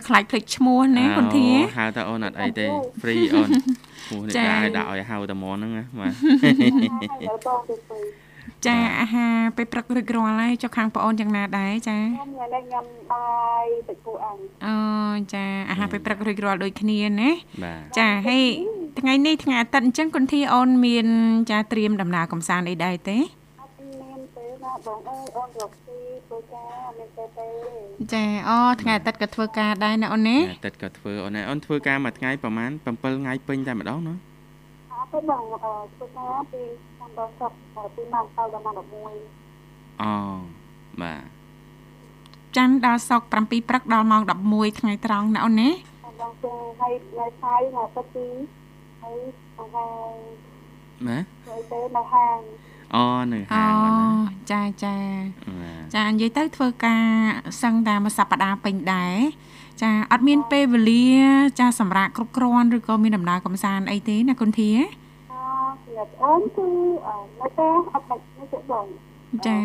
[0.06, 2.66] ខ្លាចភ្លេចឈ្មោះណាគុនធាអូហៅតើអូនអត់អីទេ
[3.00, 3.48] free អូន
[4.06, 8.25] ឈ្មោះនេះចាដាក់ឲ្យដាក់ឲ្យហៅតែហ្មងហ្នឹងណាបាទហើយបងទៅទៅ
[8.68, 13.26] ចាអាហារពេលព្រឹករួចរាល់ហើយចុះខាងបងអូនយ៉ាងណាដែរចាខ្ញុំញ៉ាំញ៉ាំបា
[13.64, 14.76] យទៅគូអញអូ
[15.34, 17.30] ចាអាហារពេលព្រឹករួចរាល់ដូចគ្នាណា
[17.64, 18.44] បាទចាហើយ
[19.00, 21.06] ថ្ងៃនេះថ្ងៃអាទិត្យអញ្ចឹងគុនធាអូនមាន
[21.50, 23.18] ចាត្រៀមដំណើរកំសាន្តអីដែរទេ
[23.60, 27.48] អត់មានទេណាបងអើយអូនរកទីធ្វើការមានទេទេ
[28.12, 34.14] ចាអូថ្ងៃអាទិត្យក៏ធ្វើការដែរណាអូនណាតែទឹកក៏ធ្វើអូនឯងអូនធ្វើការមួយថ្ងៃប្រហែល7ថ្ងៃពេញតែម្ដងណា
[34.92, 36.62] អត់ទេបងអឺធ្វើការពី
[37.06, 37.52] ខាងដល់សព
[37.96, 40.12] ពីម៉ោងទៅដល់ម៉ោង11អូ
[41.00, 41.22] បាទ
[42.56, 48.28] ច័ន្ទដល់សុក្រ7ព្រឹកដល់ម៉ោង11ថ្ងៃត្រង់ណាអូនណាខាងដល់ជើងហើយនៅឆៃនៅទឹកទី
[49.02, 49.18] ហើយ
[49.56, 50.12] ហាង
[51.06, 52.38] បាទហើយទៅនៅហាង
[52.94, 54.10] អូនៅអូហាងអូនណា
[54.52, 54.96] ចាចា
[55.60, 57.06] បាទចានិយាយទៅធ្វើការ
[57.62, 59.16] សឹងតែមួយសប្តាហ៍ពេញដែរ
[59.82, 61.06] ចាអត់មានពេលវេលា
[61.60, 64.72] ចាសម្រាប់គ្រប់គ្រាន់ឬក៏មានដំណើរកំសាន្តអីទេណាគុនធា
[65.66, 66.68] អឺអ្នកអូនគឺ
[67.40, 68.86] នៅតែអត់បាច់នៅទៅបង
[69.46, 69.58] ចា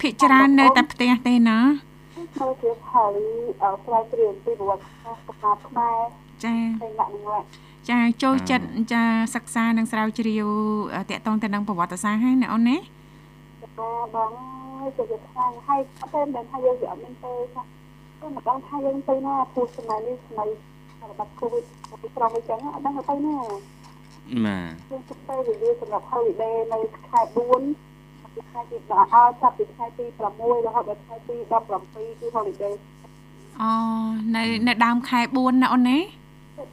[0.00, 1.58] ភាកច្រើននៅតែផ្ទះទេណា
[2.36, 3.14] ធ្វើជាហើយ
[3.84, 5.98] ស្រាវជ្រាវពីប្រវត្តិសាស្ត្រខ្មែរ
[6.44, 7.42] ចាហើយដាក់នឹងហ្នឹង
[7.90, 9.02] ចាចូលចិត្តចា
[9.34, 10.48] សិក្សានិងស្រាវជ្រាវ
[11.10, 12.76] តកតងទៅនឹងប្រវត្តិសាស្ត្រហើយណាអូនណា
[14.14, 14.32] បង
[14.96, 17.62] ទៅទៅខាងហើយអត់ទេមិនថាយើងវាអត់មានទេចា
[18.20, 20.48] គឺមិនដឹងថាយើងទៅណាព្រោះសម័យនេះសម័យ
[21.10, 21.62] របស់កូវីដ
[22.02, 23.36] ពីក្រុមអីចឹងអត់ដឹងទៅណា
[24.46, 26.78] បាទខ្ញុំទៅទៅវិវាសម្រាប់ holiday នៅ
[27.10, 31.36] ខែ4ពីខែទី10អើចាប់ពីខែទី6រហូតដល់ខែទី
[31.82, 32.74] 17គឺ holiday
[33.60, 33.70] អូ
[34.36, 35.98] នៅនៅដើមខែ4ណាអូនណា
[36.56, 36.64] អឺ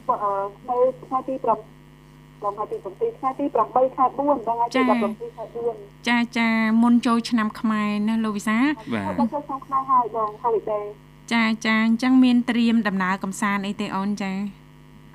[0.70, 0.76] នៅ
[1.08, 5.44] ខែទី5ដល់ខែទី7ខែទី8ខែ4ដល់ខែទី17ខែ
[5.76, 6.48] 4ចាចា
[6.82, 10.84] មុនចូលឆ្នាំខ្មែរណាលោកវិសាលបាទដល់ចូលឆ្នាំខ្មែរហើយបង holiday
[11.32, 14.32] ចាចាអញ្ចឹងមានត្រៀមដំណើរកំសាន្តអីទេអូនចា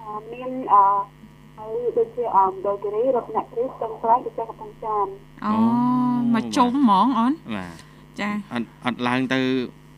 [0.01, 1.16] អឺមានអឺហើយ
[1.97, 5.07] ដូចជាអមដល់គិរីរតនគិរីស្ទឹងត្រែងទៅចេះកំពង់ចាម
[5.45, 5.51] អូ
[6.35, 7.75] មកជុំហ្មងអូនបាទ
[8.19, 9.39] ចាអត់អត់ឡើងទៅ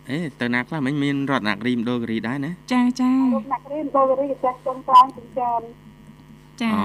[0.10, 5.62] អេទៅណាខ្លះមិញមានរតនគិរីមដូលគិរីដែរណាចាចារតនគិរីដល់គិរីទៅចេះស្ទឹងត្រែងកំពង់ចាម
[6.62, 6.84] ចាអូ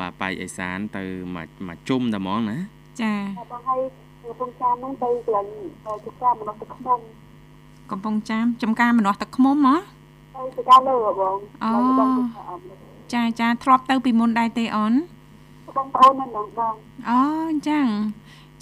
[0.00, 1.04] បាទប៉ៃអេសានទៅ
[1.36, 2.58] មកមកជុំតែហ្មងណា
[3.02, 3.80] ចាហើយបងឲ្យ
[4.22, 5.46] កំពង់ចាមហ្នឹងទៅកន្លែង
[5.86, 7.00] ទៅជាការមនុស្សទឹកខ្មុំ
[7.90, 9.76] កំពង់ចាមចំការមនាស់ទឹកឃ្មុំហ៎
[10.34, 12.60] ទៅជាការលើបងអូហើយបងទៅអម
[13.14, 14.92] ចាចាធ្លាប់ទៅពីមុនដែរទេអូន
[15.76, 16.74] បងប្អូនមិនដឹងបង
[17.08, 17.20] អូ
[17.50, 17.86] អញ្ចឹង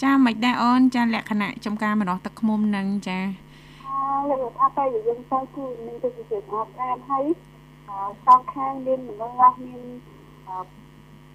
[0.03, 3.21] ចាមិនដែរអូនចាលក្ខណៈចំការមនាស់ទឹកឃ្មុំហ្នឹងចា
[3.91, 7.25] ហើយថាទៅយើងទៅគឺមានទៅជាអត់តាមហើយ
[7.89, 9.83] អឺសងខាងមានមនុស្សមាន
[10.49, 10.57] អឺ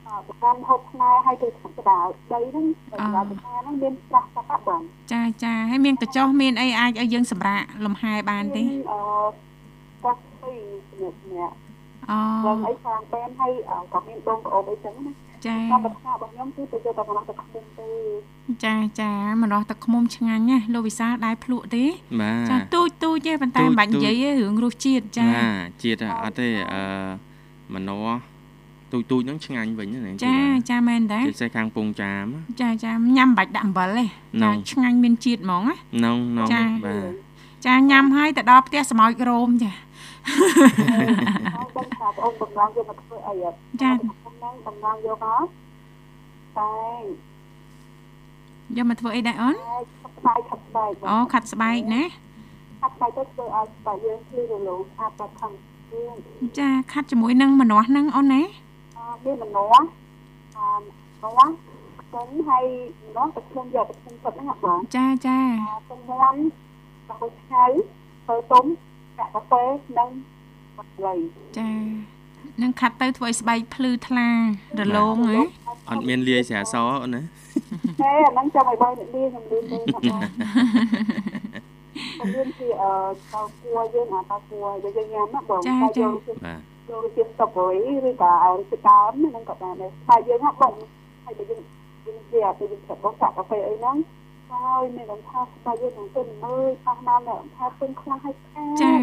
[0.05, 4.81] អឺប្រកាន់ហូបខ្មែរហើយទៅស្ដារដីហ្នឹងទៅស្ដារហ្នឹងមានខ្លះខ្លះបង
[5.13, 9.01] ចាចាហើយមានកញ្ចោះមានអីអាចឲ្យយើងសម្រាកលំហែបានទេអឺ
[10.03, 10.53] កាស្ពី
[11.01, 11.72] នេះនេះអូ
[12.45, 13.51] បងអីខាងបែនហើយ
[13.93, 15.11] ក៏មានបងប្អូនអីចឹងណា
[15.45, 17.89] ចាតាមប្រសារបស់ខ្ញុំគឺទៅយកតែកន្លះទឹកខ្មុំទេ
[18.65, 19.11] ចាចា
[19.41, 21.83] មនាស់ទឹកឃ្មុំឆ្ងាញ់ណាលោកវិសាលដែរភ្លក់ទេ
[22.21, 26.81] បាទចាទូចទូចទេប៉ុន្តែទូចមិនបាច់ទូចនិយាយទេរឿងរសជាតិចាបាទជាតិអត់ទេអឺ
[27.73, 27.97] មនោ
[28.91, 30.37] ទូចទូចហ្នឹងឆ្ងាញ់វិញណាចា
[30.69, 32.25] ចាមែនតាជាពិសេសខាងពងចាម
[32.61, 34.05] ចាចាញ៉ាំមិនបាច់ដាក់អំបិលទេ
[34.43, 37.11] ណូចាឆ្ងាញ់មានជាតិហ្មងណានងនងចាបាទ
[37.65, 39.92] ចាញ៉ាំហើយទៅដល់ផ្ទះសម្ោចរោមចាហើយ
[41.75, 45.45] បងថាបងបំងយកមកធ្វើអីអត់ចាហ្នឹងបំងយកមក
[46.57, 46.73] តែ
[48.77, 52.03] យកមកធ្វើអីដែរអូនហើយខាត់ស្បែកខាត់ស្បែកអូខាត់ស្បែកណា
[52.81, 55.51] ខាត់ស្បែកទៅធ្វើឲ្យស្បែកយើងភ្លឺរលោងស្អាតតែខាង
[55.91, 56.15] យើង
[56.59, 58.41] ចាខាត់ជាមួយនឹងម្នាស់ហ្នឹងអូនណា
[58.97, 59.85] អឺមានម្នាស់
[60.57, 61.53] អឺម្នាស់
[62.13, 62.65] គុណហើយ
[63.15, 65.39] នោះទៅខ្ញុំយកទៅខ្ញុំគាត់ហ្នឹងបងចាចា
[65.87, 66.35] ខ្ញុំបាន
[67.09, 67.65] រហូតឆៅ
[68.27, 68.65] ទៅទុំ
[69.17, 69.63] កាក់កាហ្វេ
[69.97, 70.09] និង
[70.77, 71.13] បាក់លៃ
[71.57, 71.71] ចា
[72.61, 74.27] នឹងខាត់ទៅធ្វើឲ្យស្បែកភ្លឺថ្លា
[74.79, 75.37] រលោងហ៎
[75.89, 77.21] អត់មានលាយស្រាសអូនណា
[78.01, 80.21] ហេអាហ្នឹងចាំឲ្យបងនិយាយខ្ញុំលឿនទេណាបង
[82.19, 82.93] ខ្ញុំជាអឺ
[83.33, 86.13] តៅគួរយើងអាតៅគួរយើងញ៉ាំណាបងតែយើង
[86.45, 90.73] បាទចូលជាស្តុបអីឬក៏ឲ្យទៅតាមហ្នឹងក៏បានដែរតែយើងហ่ะបង
[91.25, 91.61] ហើយតែយើង
[92.05, 93.95] យើងជាទៅយើងប្រាប់បងកាកាហ្វេអីហ្នឹង
[94.53, 98.93] ហើយមានដឹងថាស្បែកយើងនឹងទៅមើលប៉ះមកនៅថាពេញខ្លាំងហើយខាចា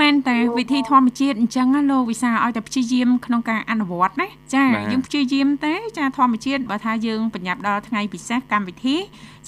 [0.00, 8.96] មែនតែវិធីធម្មជាតិអញ្ចឹងណាលោកវិសាឲ្យតែព្យាយាមក្នុងការអនុវត្តណាចាយើងព្យាយាមទេចាធម្មជាតិបើថាយើងបញ្ញាប់ដល់ថ្ងៃពិសេសកម្មវិធី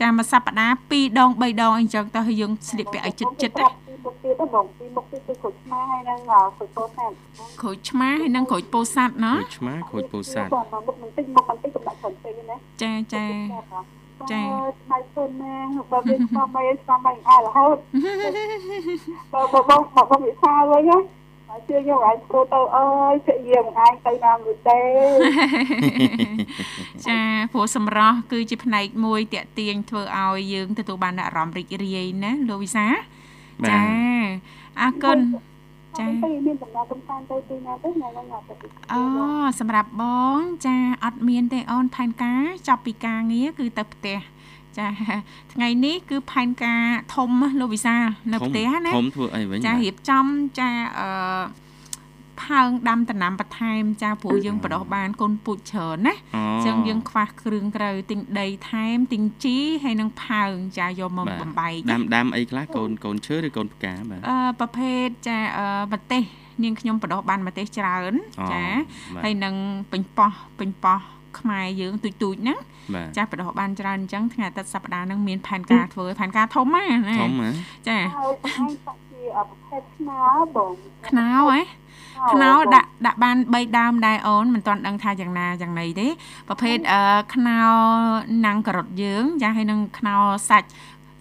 [0.01, 7.15] ចាមួយសប្តាហ៍2ដង3ដងអីចឹងទៅឲ្យយើងស្លៀកពាក់ឲ្យចិត្តចិត្តណាពីមុខទៀតទៅបងពីមុខទៀតគឺក្រូចឆ្មាហើយនឹងក្រូចពោធិ៍សាត់
[7.61, 13.25] ក្រូចឆ្មាហើយនិងក្រូចពោធិ៍សាត់ណាក្រូចឆ្មាក្រូចពោធិ៍សាត់បងមុខបន្តិចមុខបន្តិចកំដាក់ច្រើនពេកណាចាចា
[14.31, 14.43] ចា
[14.83, 15.57] ឆ្នៃខ្លួនណា
[15.91, 17.77] បើវាស្គាល់បីស្គាល់បីអារហូត
[19.33, 20.99] បើបងបងបងវិសាវិញណា
[21.49, 24.81] ហើយជឿយកឲ្យធ្វើទៅអើយព្យាយាមឯងទៅតាមមួយទេ
[27.07, 27.21] ចា
[27.53, 32.87] ព្រោះសម្រស់គឺជាផ្នែកមួយតាក់ទាញធ្វើឲ្យយើងទទួលបានអារម្មណ៍រីករាយណាលោកវិសា
[33.63, 33.83] បាទចា
[34.81, 35.19] អរគុណ
[35.99, 38.55] ចាចាទៅមានដំណើរកំសាន្តទៅទីណាទៅថ្ងៃហ្នឹងអត់ទៅ
[38.93, 39.03] អូ
[39.61, 40.05] សម្រាប់ប
[40.37, 44.19] ងចាអត់មានទេអូនផែនការចាប់ពីការងារគឺទៅផ្ទះ
[44.79, 44.87] ចា
[45.53, 46.83] ថ្ងៃនេះគឺផែនការ
[47.15, 47.97] ធំណាលោកវិសា
[48.33, 50.27] នៅផ្ទះណាធំធ្វើអីវិញចាបាទរៀបចំ
[50.59, 51.09] ចាអឺ
[52.45, 66.23] ផើងដាំដំណាំបន្ថែមចាព្រោះយើងបដោះបានកូនពូជច្រើនណាអូអញ្ចឹងយើងខ្វះគ្រឿងក្រៅទិញដីថែមទិញជីហើយនឹងផើងចាយកមកបាទបំបែកដាំដាំអីខ្លះកូនកូនឈើឬកូនផ្កាបាទអឺប្រភេទចាអឺម្ទេស
[66.63, 68.65] នាងខ្ញុំបដោះបានម្ទេសច្រើនអូចា
[69.17, 69.55] បាទហើយនឹង
[69.93, 71.01] ពេញប៉ោះពេញប៉ោះ
[71.39, 72.59] ខ្មែរយើងទូចទូចៗហ្នឹង
[72.95, 77.49] បាទចាបដោះបានច្រើនអញ្ចឹងថ្ងៃអាទិត្យសប្តាហ៍ហ្នឹងមានផែនការធ្វើផែនការធំណាណាធំហ៎
[77.89, 80.23] ចាហើយឯងសាក់ជាប្រភេទឆ្នោ
[80.57, 80.73] បង
[81.09, 81.61] ខ្នោហ៎
[82.31, 86.07] ខ្នោដាក់ដាក់បាន3ដើមដែរអូនមិនទាន់ដឹងថាយ៉ាងណាយ៉ាងណីទេ
[86.49, 87.01] ប្រភេទអឺ
[87.35, 87.61] ខ្នោ
[88.47, 90.17] ណាំងការ៉ុតយើងចាហើយនឹងខ្នោ
[90.51, 90.69] សាច់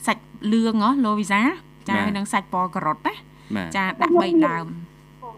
[0.05, 1.41] សាច់លឿងហ៎លោវីសា
[1.87, 3.13] ចាហើយនឹងសាច់ពណ៌ការ៉ុតណា
[3.55, 4.67] បាទចាដាក់3ដើម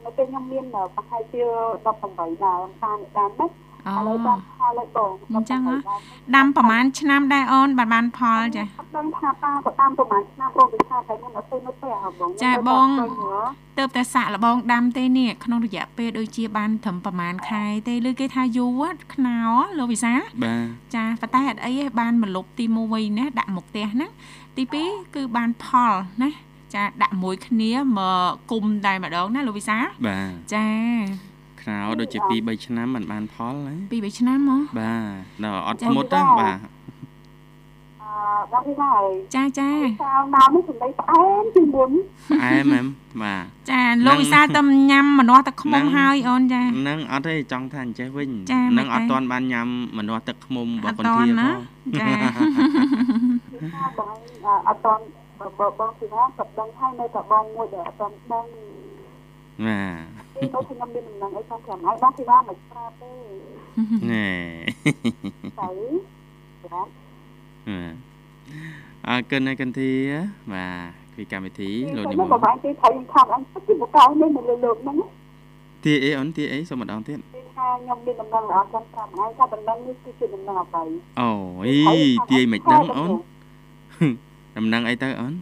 [0.05, 1.43] នៅពេលខ្ញុំមានប្រហែលជា
[1.91, 3.72] 18ដើមតាមតាមណាអូឥ
[4.07, 5.75] ឡូវបានផលហើយបងអញ្ចឹងហ៎
[6.35, 12.87] ដាំប្រហែលឆ្នាំដែរអូនបានបានផលចាអត់ដឹងថាប៉ាក៏តាមប្រហែលឆ្នាំបងវិសាតែខ្ញុំអត់ទៅនៅផ្ទះហ៎បងចាបង
[13.79, 19.39] ទៅតែសាក់លបងដាំទេនេះក្នុងរយៈពេលដូចជាបានត្រឹមប្រហែលខែទេឬគេថាយូរខ្នោ
[19.77, 24.11] លោកវិសាបាទចាប៉ុន្តែអត់អីទេបានមកលុបទី1ណាដាក់មកផ្ទះហ្នឹង
[24.57, 25.93] ទី2គឺបានផល
[26.23, 26.29] ណា
[26.75, 30.67] ចាដាក់មួយគ្នាមកគុំតែម្ដងណាលោកវិសាបាទចា
[31.63, 36.57] ខ្នោដូចជា2 3ឆ្នាំมันបានផលណាពីរបីឆ្នាំមកបាទដល់អត់ចា៎ធ្មត់ទេបាទ
[38.01, 38.15] អឺ
[38.51, 39.69] បងវិសាហើយចាចា
[40.03, 41.91] សាវមកនេះសម្ដីផ្អែមជាងមុន
[42.31, 42.85] ផ្អែមហ្មង
[43.23, 54.15] បាទចាលោកវិសាទៅញ៉ាំម្នាស់ទឹកខ្មុំហ្នឹងហើយអូនចានឹងអត់ទេចង់ថាអញ្ចេះវិញចា៎នឹងមិនអត់ទេទាន់បានញ៉ាំម្នាស់ទឹកឃ្មុំបអកត់កន្តធាន់ណាផងចាវិសាបង
[54.67, 55.03] អត់តន់
[55.39, 58.45] បងបងពីណាក៏ដឹងហើយនៅតែបងមួយដែលអត់តន់ដឹង
[59.65, 63.11] បាទពេលដូចខ្ញុំមានដំណឹងអីផងចាំឲ្យបងពីណាមិនប្រាប់ទេ
[64.11, 64.27] ណែ
[65.59, 65.69] ទៅ
[66.73, 66.87] បាទ
[67.67, 67.95] បាទ
[69.07, 69.91] អរគុណណាកន្ធា
[70.53, 74.97] បាទពីកម្មវិធីលោកនិមខ្ញុំន្តក៏បានទីថៃខ្ញុំខំអញពីបកៅនេះនៅលើលោកហ្នឹង
[75.83, 80.83] ទីអីអូនទីអីសូមម្ដងទៀតពីថាខ្ញុំមានដំណឹងល្អចាំប្រាប់ឯងថាដំណឹងនេះគឺជាដំណឹងអ្វី
[81.21, 81.31] អូ
[81.67, 81.69] យ
[82.29, 83.11] ទីអីមិនដឹងអូន
[84.57, 85.33] ដំណឹងអីទៅអូន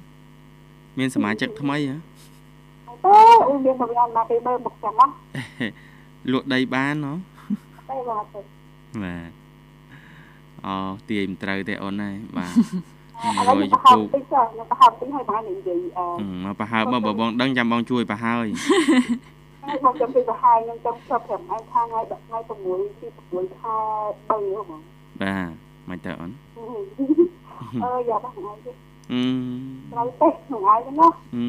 [0.99, 1.97] មានសមាជិកថ្មីហ៎
[3.03, 3.09] ទៅ
[3.47, 5.07] អ៊ុំមានមកយ៉ាងណាគេមើលមកចាំណា
[6.31, 7.13] លក់ដីបានហ៎
[7.89, 8.39] ទៅបាទទៅ
[9.03, 9.29] បាទ
[10.65, 10.75] អូ
[11.09, 12.53] ទាយមិនត្រូវទេអូនហើយបាទ
[13.23, 18.47] ឥឡូវរយខ្ញុំពូហៅតិចចុះខ្ញុំហៅតិចឲ្យបាននិយាយអឺអឺមកប្រហើបមកបើបងដឹងចាំបងជួយប្រហើយ
[19.63, 23.75] ហើយមកចាំពីទៅហើយខ្ញុំចាំស្រាប់ប្រាប់ឯងថាថ្ងៃ10ថ្ងៃ6ទី6ខែ
[24.27, 24.37] 3ហ៎
[24.69, 24.81] បង
[25.21, 25.51] បាទ
[25.89, 26.31] មិនទៅអូន
[27.83, 31.43] អឺយ៉ាបងឯងទេអឺ ត្រូវទេក្នុងឯងហ្នឹងណាអឺ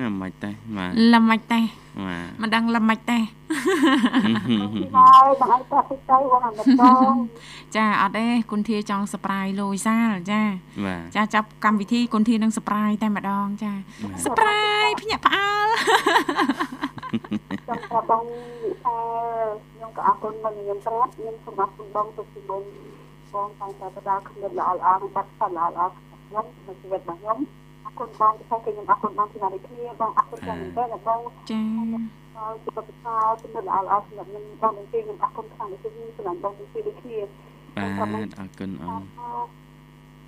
[0.00, 1.60] ណាមិនទេបាទល្មិចទេ
[2.04, 3.18] បាទមិនដឹងល្មិចទេ
[4.76, 7.14] ពីហើយបងឯងប្រាប់ទៅទៅបងអាមិនបង
[7.76, 10.42] ចាអត់ទេគុនធាចង់សប្រាយលូយសាលចា
[10.84, 13.72] បាទចាចាប់កម្មវិធីគុនធានឹងសប្រាយតែម្ដងចា
[14.24, 15.68] សប្រាយភ្ញាក់ផ្អើល
[17.68, 18.24] ចាំប្រាប់បង
[18.64, 18.96] វិសា
[19.72, 22.62] ខ្ញុំក៏អរគុណបងខ្ញុំប្រាប់ខ្ញុំសូមអរគុណបងទុកពីមុន
[23.32, 27.38] បងតែតែទៅដល់ខ្ញុំល្អល្អនិងបាត់ផលល្អល្អ ខ្ញុំក្នុងជីវិតរបស់ខ្ញុំ
[27.84, 31.20] អរគុណបងតែខ្ញុំអរគុណបងពីណានេះគ្នាបងអរគុណច្រើនមែនទែនបង
[31.50, 31.62] ចា
[32.36, 37.26] ហើយជាបទពិសោធន៍ចំណុចល្អល្អសម្រាប់ខ្ញុំបងទាំងពីរខ្ញុំអរគុណខ្លាំងណាស់ខ្ញុំសម្រាប់បងទាំងពីរដូចគ្នាប
[37.76, 39.02] បាទអរគុណអូន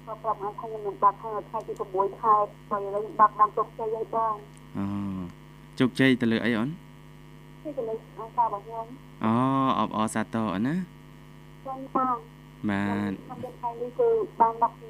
[0.07, 2.35] ក៏ប្រាប់មកថាខ្ញុំនឹងបាត់ខាងថ្ងៃទី6ខែ
[2.71, 4.35] បើឥឡូវបាត់តាមទុកជ័យហើយបង
[4.79, 4.85] អូ
[5.79, 8.87] ជោគជ័យទៅលើអីអូននេះក៏លើអង្គការរបស់ខ្ញុំ
[9.25, 9.33] អូ
[9.79, 10.75] អបអរសាទរអូនណា
[11.67, 12.17] ចឹងបង
[12.69, 14.09] បាទខ្ញុំយកថ្ងៃនេះគឺ
[14.41, 14.89] បានមកពី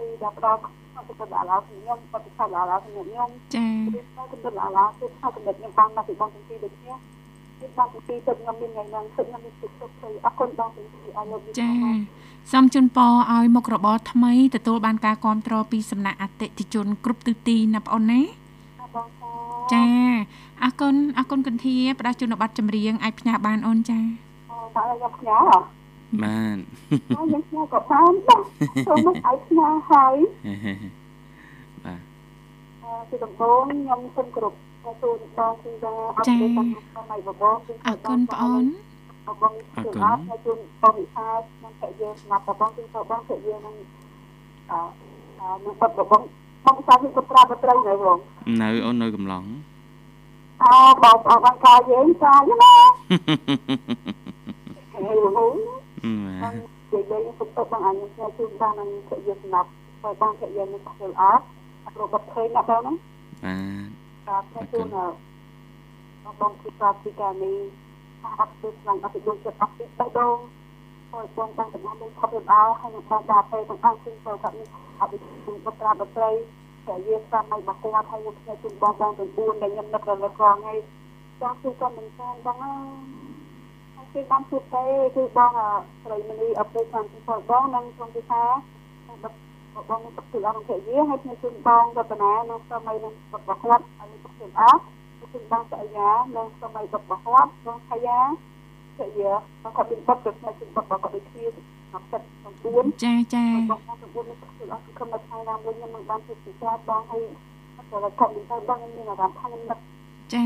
[0.00, 0.60] ខាងទីដល់ផ្ដល់
[0.94, 6.94] អត់ទៅដល់ឡើយខ្ញុំបតិខដល់ឡើយខ្ញុំខ្ញុំចាគឺទៅទៅដល់ឡើយគឺថាកំណត់ខ្ញុំបានមកពីបងទាំងពីរដូចគ្នា
[7.60, 11.70] គឺបងទាំងពីរទៅខ្ញុំមានថ្ងៃហ្នឹងគឺខ្ញុំមានទឹកទុកទៅអរគុណបងទាំងពីរអរលោកចា
[12.52, 18.20] សូមជូនពរឲ្យមុខរបរថ្មីទទួលបានការគ្រប់គ្រងពីសំណាក់អតិថិជនគ្រប់ទិសទីណាបងអូនណា
[18.94, 19.34] បងចា
[19.74, 19.86] ចា
[20.62, 25.79] អរគុណអរគុណកន្ធាផ្ដល់ជូនប័ណ្ណចម្រៀងអាចផ្ញើបានអូនចាតែខ្ញុំផ្ញើហ៎
[26.22, 26.58] បាទ
[27.16, 28.42] ហើយយើងផ្ញើក៏បានបង
[28.86, 30.16] ចូលមកឲ្យផ្ញើហើយ
[31.84, 32.00] បាទ
[33.08, 34.54] គឺដំបូងខ្ញុំសូមគោរព
[35.02, 38.64] ទូនបងគឺថាអត់ទេតាមសម័យបបគឺអរគុណបងអូន
[39.42, 43.76] បងគឺអត់ហើយជូនបងវិសាខ្ញុំតែយើងស្នាប់បងគឺទៅបងតែយើងនឹង
[44.70, 44.80] អឺ
[45.64, 46.22] នឹងបត់បង
[46.64, 48.18] បងវិសាគឺក៏ប្រាប់ត្រូវហើយបង
[48.60, 49.44] នៅអូននៅកំឡុង
[50.62, 52.74] អើបងអរបងកាយយើងចាណា
[54.92, 55.54] ហើយបង
[56.26, 56.54] បាទ
[56.92, 59.68] និយាយសុំទៅបង អញខ្ញុំគឺបាននឹងភរិយាសម្រាប់
[60.02, 61.44] បើបានភរិយានឹងចូលអត់
[62.00, 62.96] រកឃើញអ្នកបងហ្នឹង
[64.28, 64.86] បាទបាទខ្ញុំ
[66.22, 67.56] ជូនបងគឺស្រាប់ពីការនេះ
[68.40, 70.38] អត់ទៅស្លាំងអត់ទៅយកចិត្តអត់ពីបេះដូង
[71.12, 74.68] ហើយបងតាំងតំណនឹងខប់រអល់ហើយនឹងបងដាក់ទៅទាំងអស់ជូនចូលគាត់នេះ
[75.00, 75.10] អត់
[75.46, 76.30] ទៅបត្រាបត្រី
[76.86, 80.78] តែវាស្រាប់ឲ្យបកគាត់ហើយខ្ញុំជូនបងបងទាំង4ដែលខ្ញុំនឹករលឹកផងហើយ
[81.40, 83.29] ចង់ជូនគាត់មិនខានបងអើយ
[84.12, 84.84] គឺបានជួបទេ
[85.16, 85.50] គឺបង
[86.02, 88.42] ស្រីមនីអពុកខាងទីផងបងនិងក្នុងទីថា
[89.88, 94.76] បងមានទឹកចិត្តអរគុណយាហើយខ្ញុំជូនបងរតនានិងសម័យនឹងរបស់គាត់ឲ្យមានទឹកចិត្តអរ
[95.32, 98.18] ជូនបងសយានិងសម័យរបស់គាត់បងសយា
[98.98, 99.30] សយា
[99.76, 101.44] គាត់មានបុតទៅខ្ញុំជូនបុតរបស់គាត់ដូចគ្នា
[102.90, 107.22] 69ចាចាបងបង9មានទឹកចិត្តអរគុណមកថ្ងៃណាមួយខ្ញុំនឹងបានជួបពីគាត់បងហើយ
[107.76, 109.78] គាត់គាត់មានបងមានអារម្មណ៍ថាខ្ញុំនឹក
[110.34, 110.44] ចា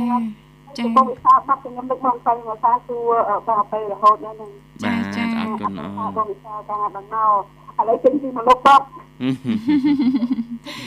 [0.79, 3.13] ចាបងវិសាបាត់ខ្ញុំនឹកបងទៅមកសាសួរ
[3.47, 4.51] បងអពេលរហូតដល់នឹង
[4.83, 7.17] បាទអរគុណអូនបងវិសាតាដល់ម
[7.77, 8.81] កឥឡូវចេញពីមកលោកបង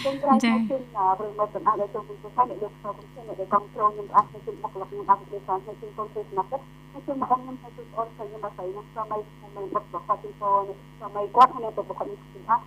[0.03, 6.57] ចឹងក្រោយមកជិះដល់រឿងមកសម្អាតដល់ចូលពីសុខអ្នកយកចូលពីអ្នកដែលកំត្រងខ្ញុំអត់ទៅជិះមកលក្ខណៈដល់ពីសានហើយជិះកូនទៅស្នាប់ទៅ
[6.91, 10.51] ហើយជិះមកអមខ្ញុំទៅអូនទៅខ្ញុំមកស្អីណាសម័យសម័យបុកបកទីពោ
[11.01, 12.63] សម័យគាត់ហើយទៅបកនេះជិះអត់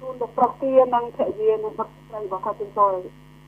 [0.00, 2.86] ជូនដល់ប្រគានិងភរិយានិងបុកស្រីរបស់គាត់ទីពោ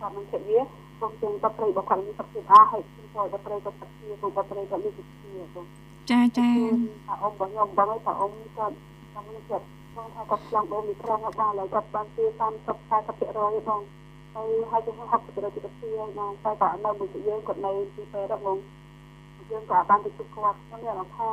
[0.00, 0.60] គាត់នឹងភរិយា
[1.02, 5.62] គុំទាំងបត្រីរបស់គាត់នេះទឹកជិះអស់ហើយទីពោបត្រីគាត់ទឹកជាគុំបត្រីគាត់នេះទឹកជាទៅ
[6.10, 6.50] ចាចា
[7.06, 8.74] ថាអ៊ំរបស់ខ្ញុំបងឲ្យថាអ៊ំគាត់
[9.14, 12.40] តាមនេះចិត្តបងថាគាត់ឆ្លងដូនមីក្រុងហើយបានហើយគាត់បានពី30
[12.90, 13.82] 40%បង
[14.34, 14.92] ហើយហើយទៅ
[15.22, 18.58] 60%ទៅពីហើយបងតែគាត់នៅមួយយើងគាត់នៅទីពេលដល់បង
[19.50, 21.28] យើងក៏បានទៅជួបគាត់ខ្ញុំមានអារម្មណ៍ថា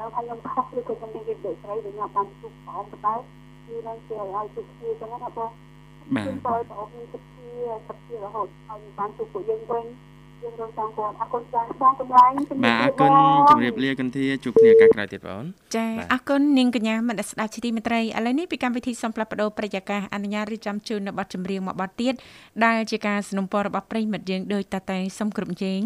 [0.00, 3.14] ដល់ថាខ្ញុំខុសឬក៏ខ្ញុំមានវិទ្យាស្រីដែលខ្ញុំបានជួបបងប៉ុន្តែ
[3.66, 5.50] គឺនៅជាឲ្យជួបគ្នាចឹងណាបង
[6.15, 7.47] បាទ ខ្ញុំបងបងមានទឹកជា
[7.87, 9.85] ទឹកជារហូតហើយបានជួបពួកយើងវិញ
[10.43, 12.31] យើងរងតាមគាត់អរគុណចាស់បងកម្លាំង
[12.65, 13.11] បាទអរគុណ
[13.49, 15.43] ជម្រាបលាកន្ធាជួបគ្នាឱកាសក្រោយទៀតបង
[15.75, 22.13] ចាអរគុណនាងកញ្ញាមនស្ដាប់ជាទីមេត្រីឥឡូវនេះពីកម្មវិធីសំផ្លាប់បដោប្រយាករអនុញ្ញាតរៀបចំជូននៅប័ណ្ណចម្រៀងមួយប័ណ្ណទៀត
[22.65, 25.81] ដែលជាការสนับสนุนរបស់ប្រិយមិត្តយើងដោយតតែសុំគ្រប់ជេង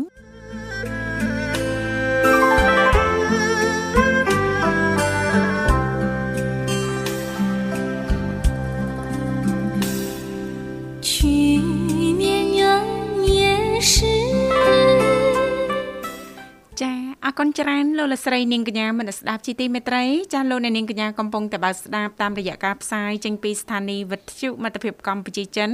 [16.83, 16.93] ចា
[17.25, 20.05] អរគុណច្រើនលោកលកស្រីនាងកញ្ញាមនស្ដាប់ជាទីមេត្រី
[20.35, 25.71] ចាលោកអ្នកនាងកញ្ញាកំពុងតែបើកស្ដាប់តាមរយៈការផ្សាយចេញពីស្ថានីយ៍វិទ្យុមិត្តភាពកម្ពុជាចិន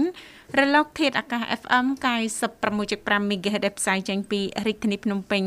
[0.58, 1.86] រលកធាតុអាកាស FM
[2.58, 5.42] 96.5 MHz ដែលផ្សាយចេញពីរាជធានីភ្នំពេញ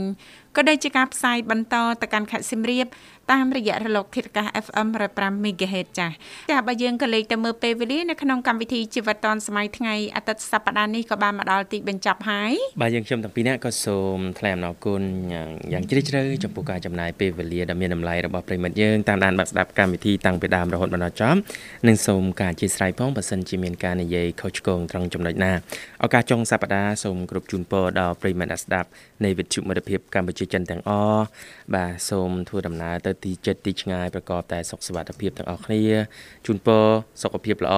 [0.57, 2.87] ក៏ដូចជាការផ្សាយបន្តទៅកាន់ខេត្តសៀមរាប
[3.31, 6.15] តាមរយៈរលកធាតុអាកាស FM 105 MHz ចាស់
[6.51, 15.01] ចាបើយើងក៏លេខទៅមើលពេលវេលានៅក្នុងកម្មវិធីជីវិតឌွန်សម័យថ្ងៃអាទិត្យសប្តាហ៍នេះក៏បានមកដល់ទីបញ្ចប់ហើយបាទយើងខ្ញុំទាំងពីរនាក់ក៏សូមថ្លែងអំណរគុណ
[15.33, 21.37] យ៉ាងយ៉ាងជ្រាលជ្រៅចំពោះការចំណាយពេលវេលាដ៏មានតម្លៃរបស់ប្រិមិត្តយើងតាមដានបាក់ស្ដាប់កម្មវិធីតាំងពីដើមរហូតមកដល់ចប់
[21.87, 25.51] និងសូមការអធិស្ឋានផងបើសិនជាមានការនិយាយខុសឆ្គងត្រង់ចំណុចណា
[26.03, 28.87] ឱកាសចុងសប្តាហ៍សូមគ្រប់ជូនពរដល់ប្រិមិត្តអ្នកស្ដាប់
[29.23, 31.23] នៃវិទ្យុមិត្តភាពកម្ពុជាចិនទាំងអស់
[31.75, 35.83] បាទសូមធ្វើដំណើរទៅទីចិត្តទីឆ្ងាយប្រកបតែសុខសុវត្ថិភាពទាំងអស់គ្នា
[36.45, 36.85] ជូនពរ
[37.21, 37.75] សុខភាពល្អ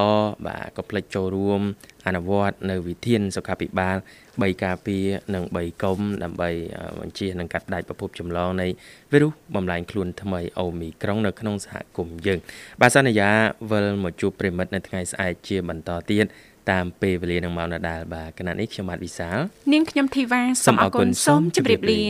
[0.47, 1.61] បាទក៏ផ្លេចចូលរួម
[2.07, 5.05] អនុវត្តនៅវិធានសុខាភិបាល3ការពារ
[5.35, 8.67] និង3កុំដើម្បីអឺបញ្ជៀសនិងកាត់ផ្តាច់ប្រភពចម្លងនៃ
[9.11, 12.39] វីរុសបំលែងខ្លួនថ្មីអូមីក្រុងនៅក្នុងសហគមន៍យើង
[12.81, 13.29] បាទសន្យា
[13.71, 16.25] វិលមកជួបប្រិមិត្តនៅថ្ងៃស្អែកជាបន្តទៀត
[16.71, 19.37] តាមពេលវេលានឹងមកដដែលបាទគណៈនេះខ្ញុំបាទវិសាល
[19.73, 22.01] នាងខ្ញុំធីវ៉ាសូមអរគុណសូមជម្រាបលា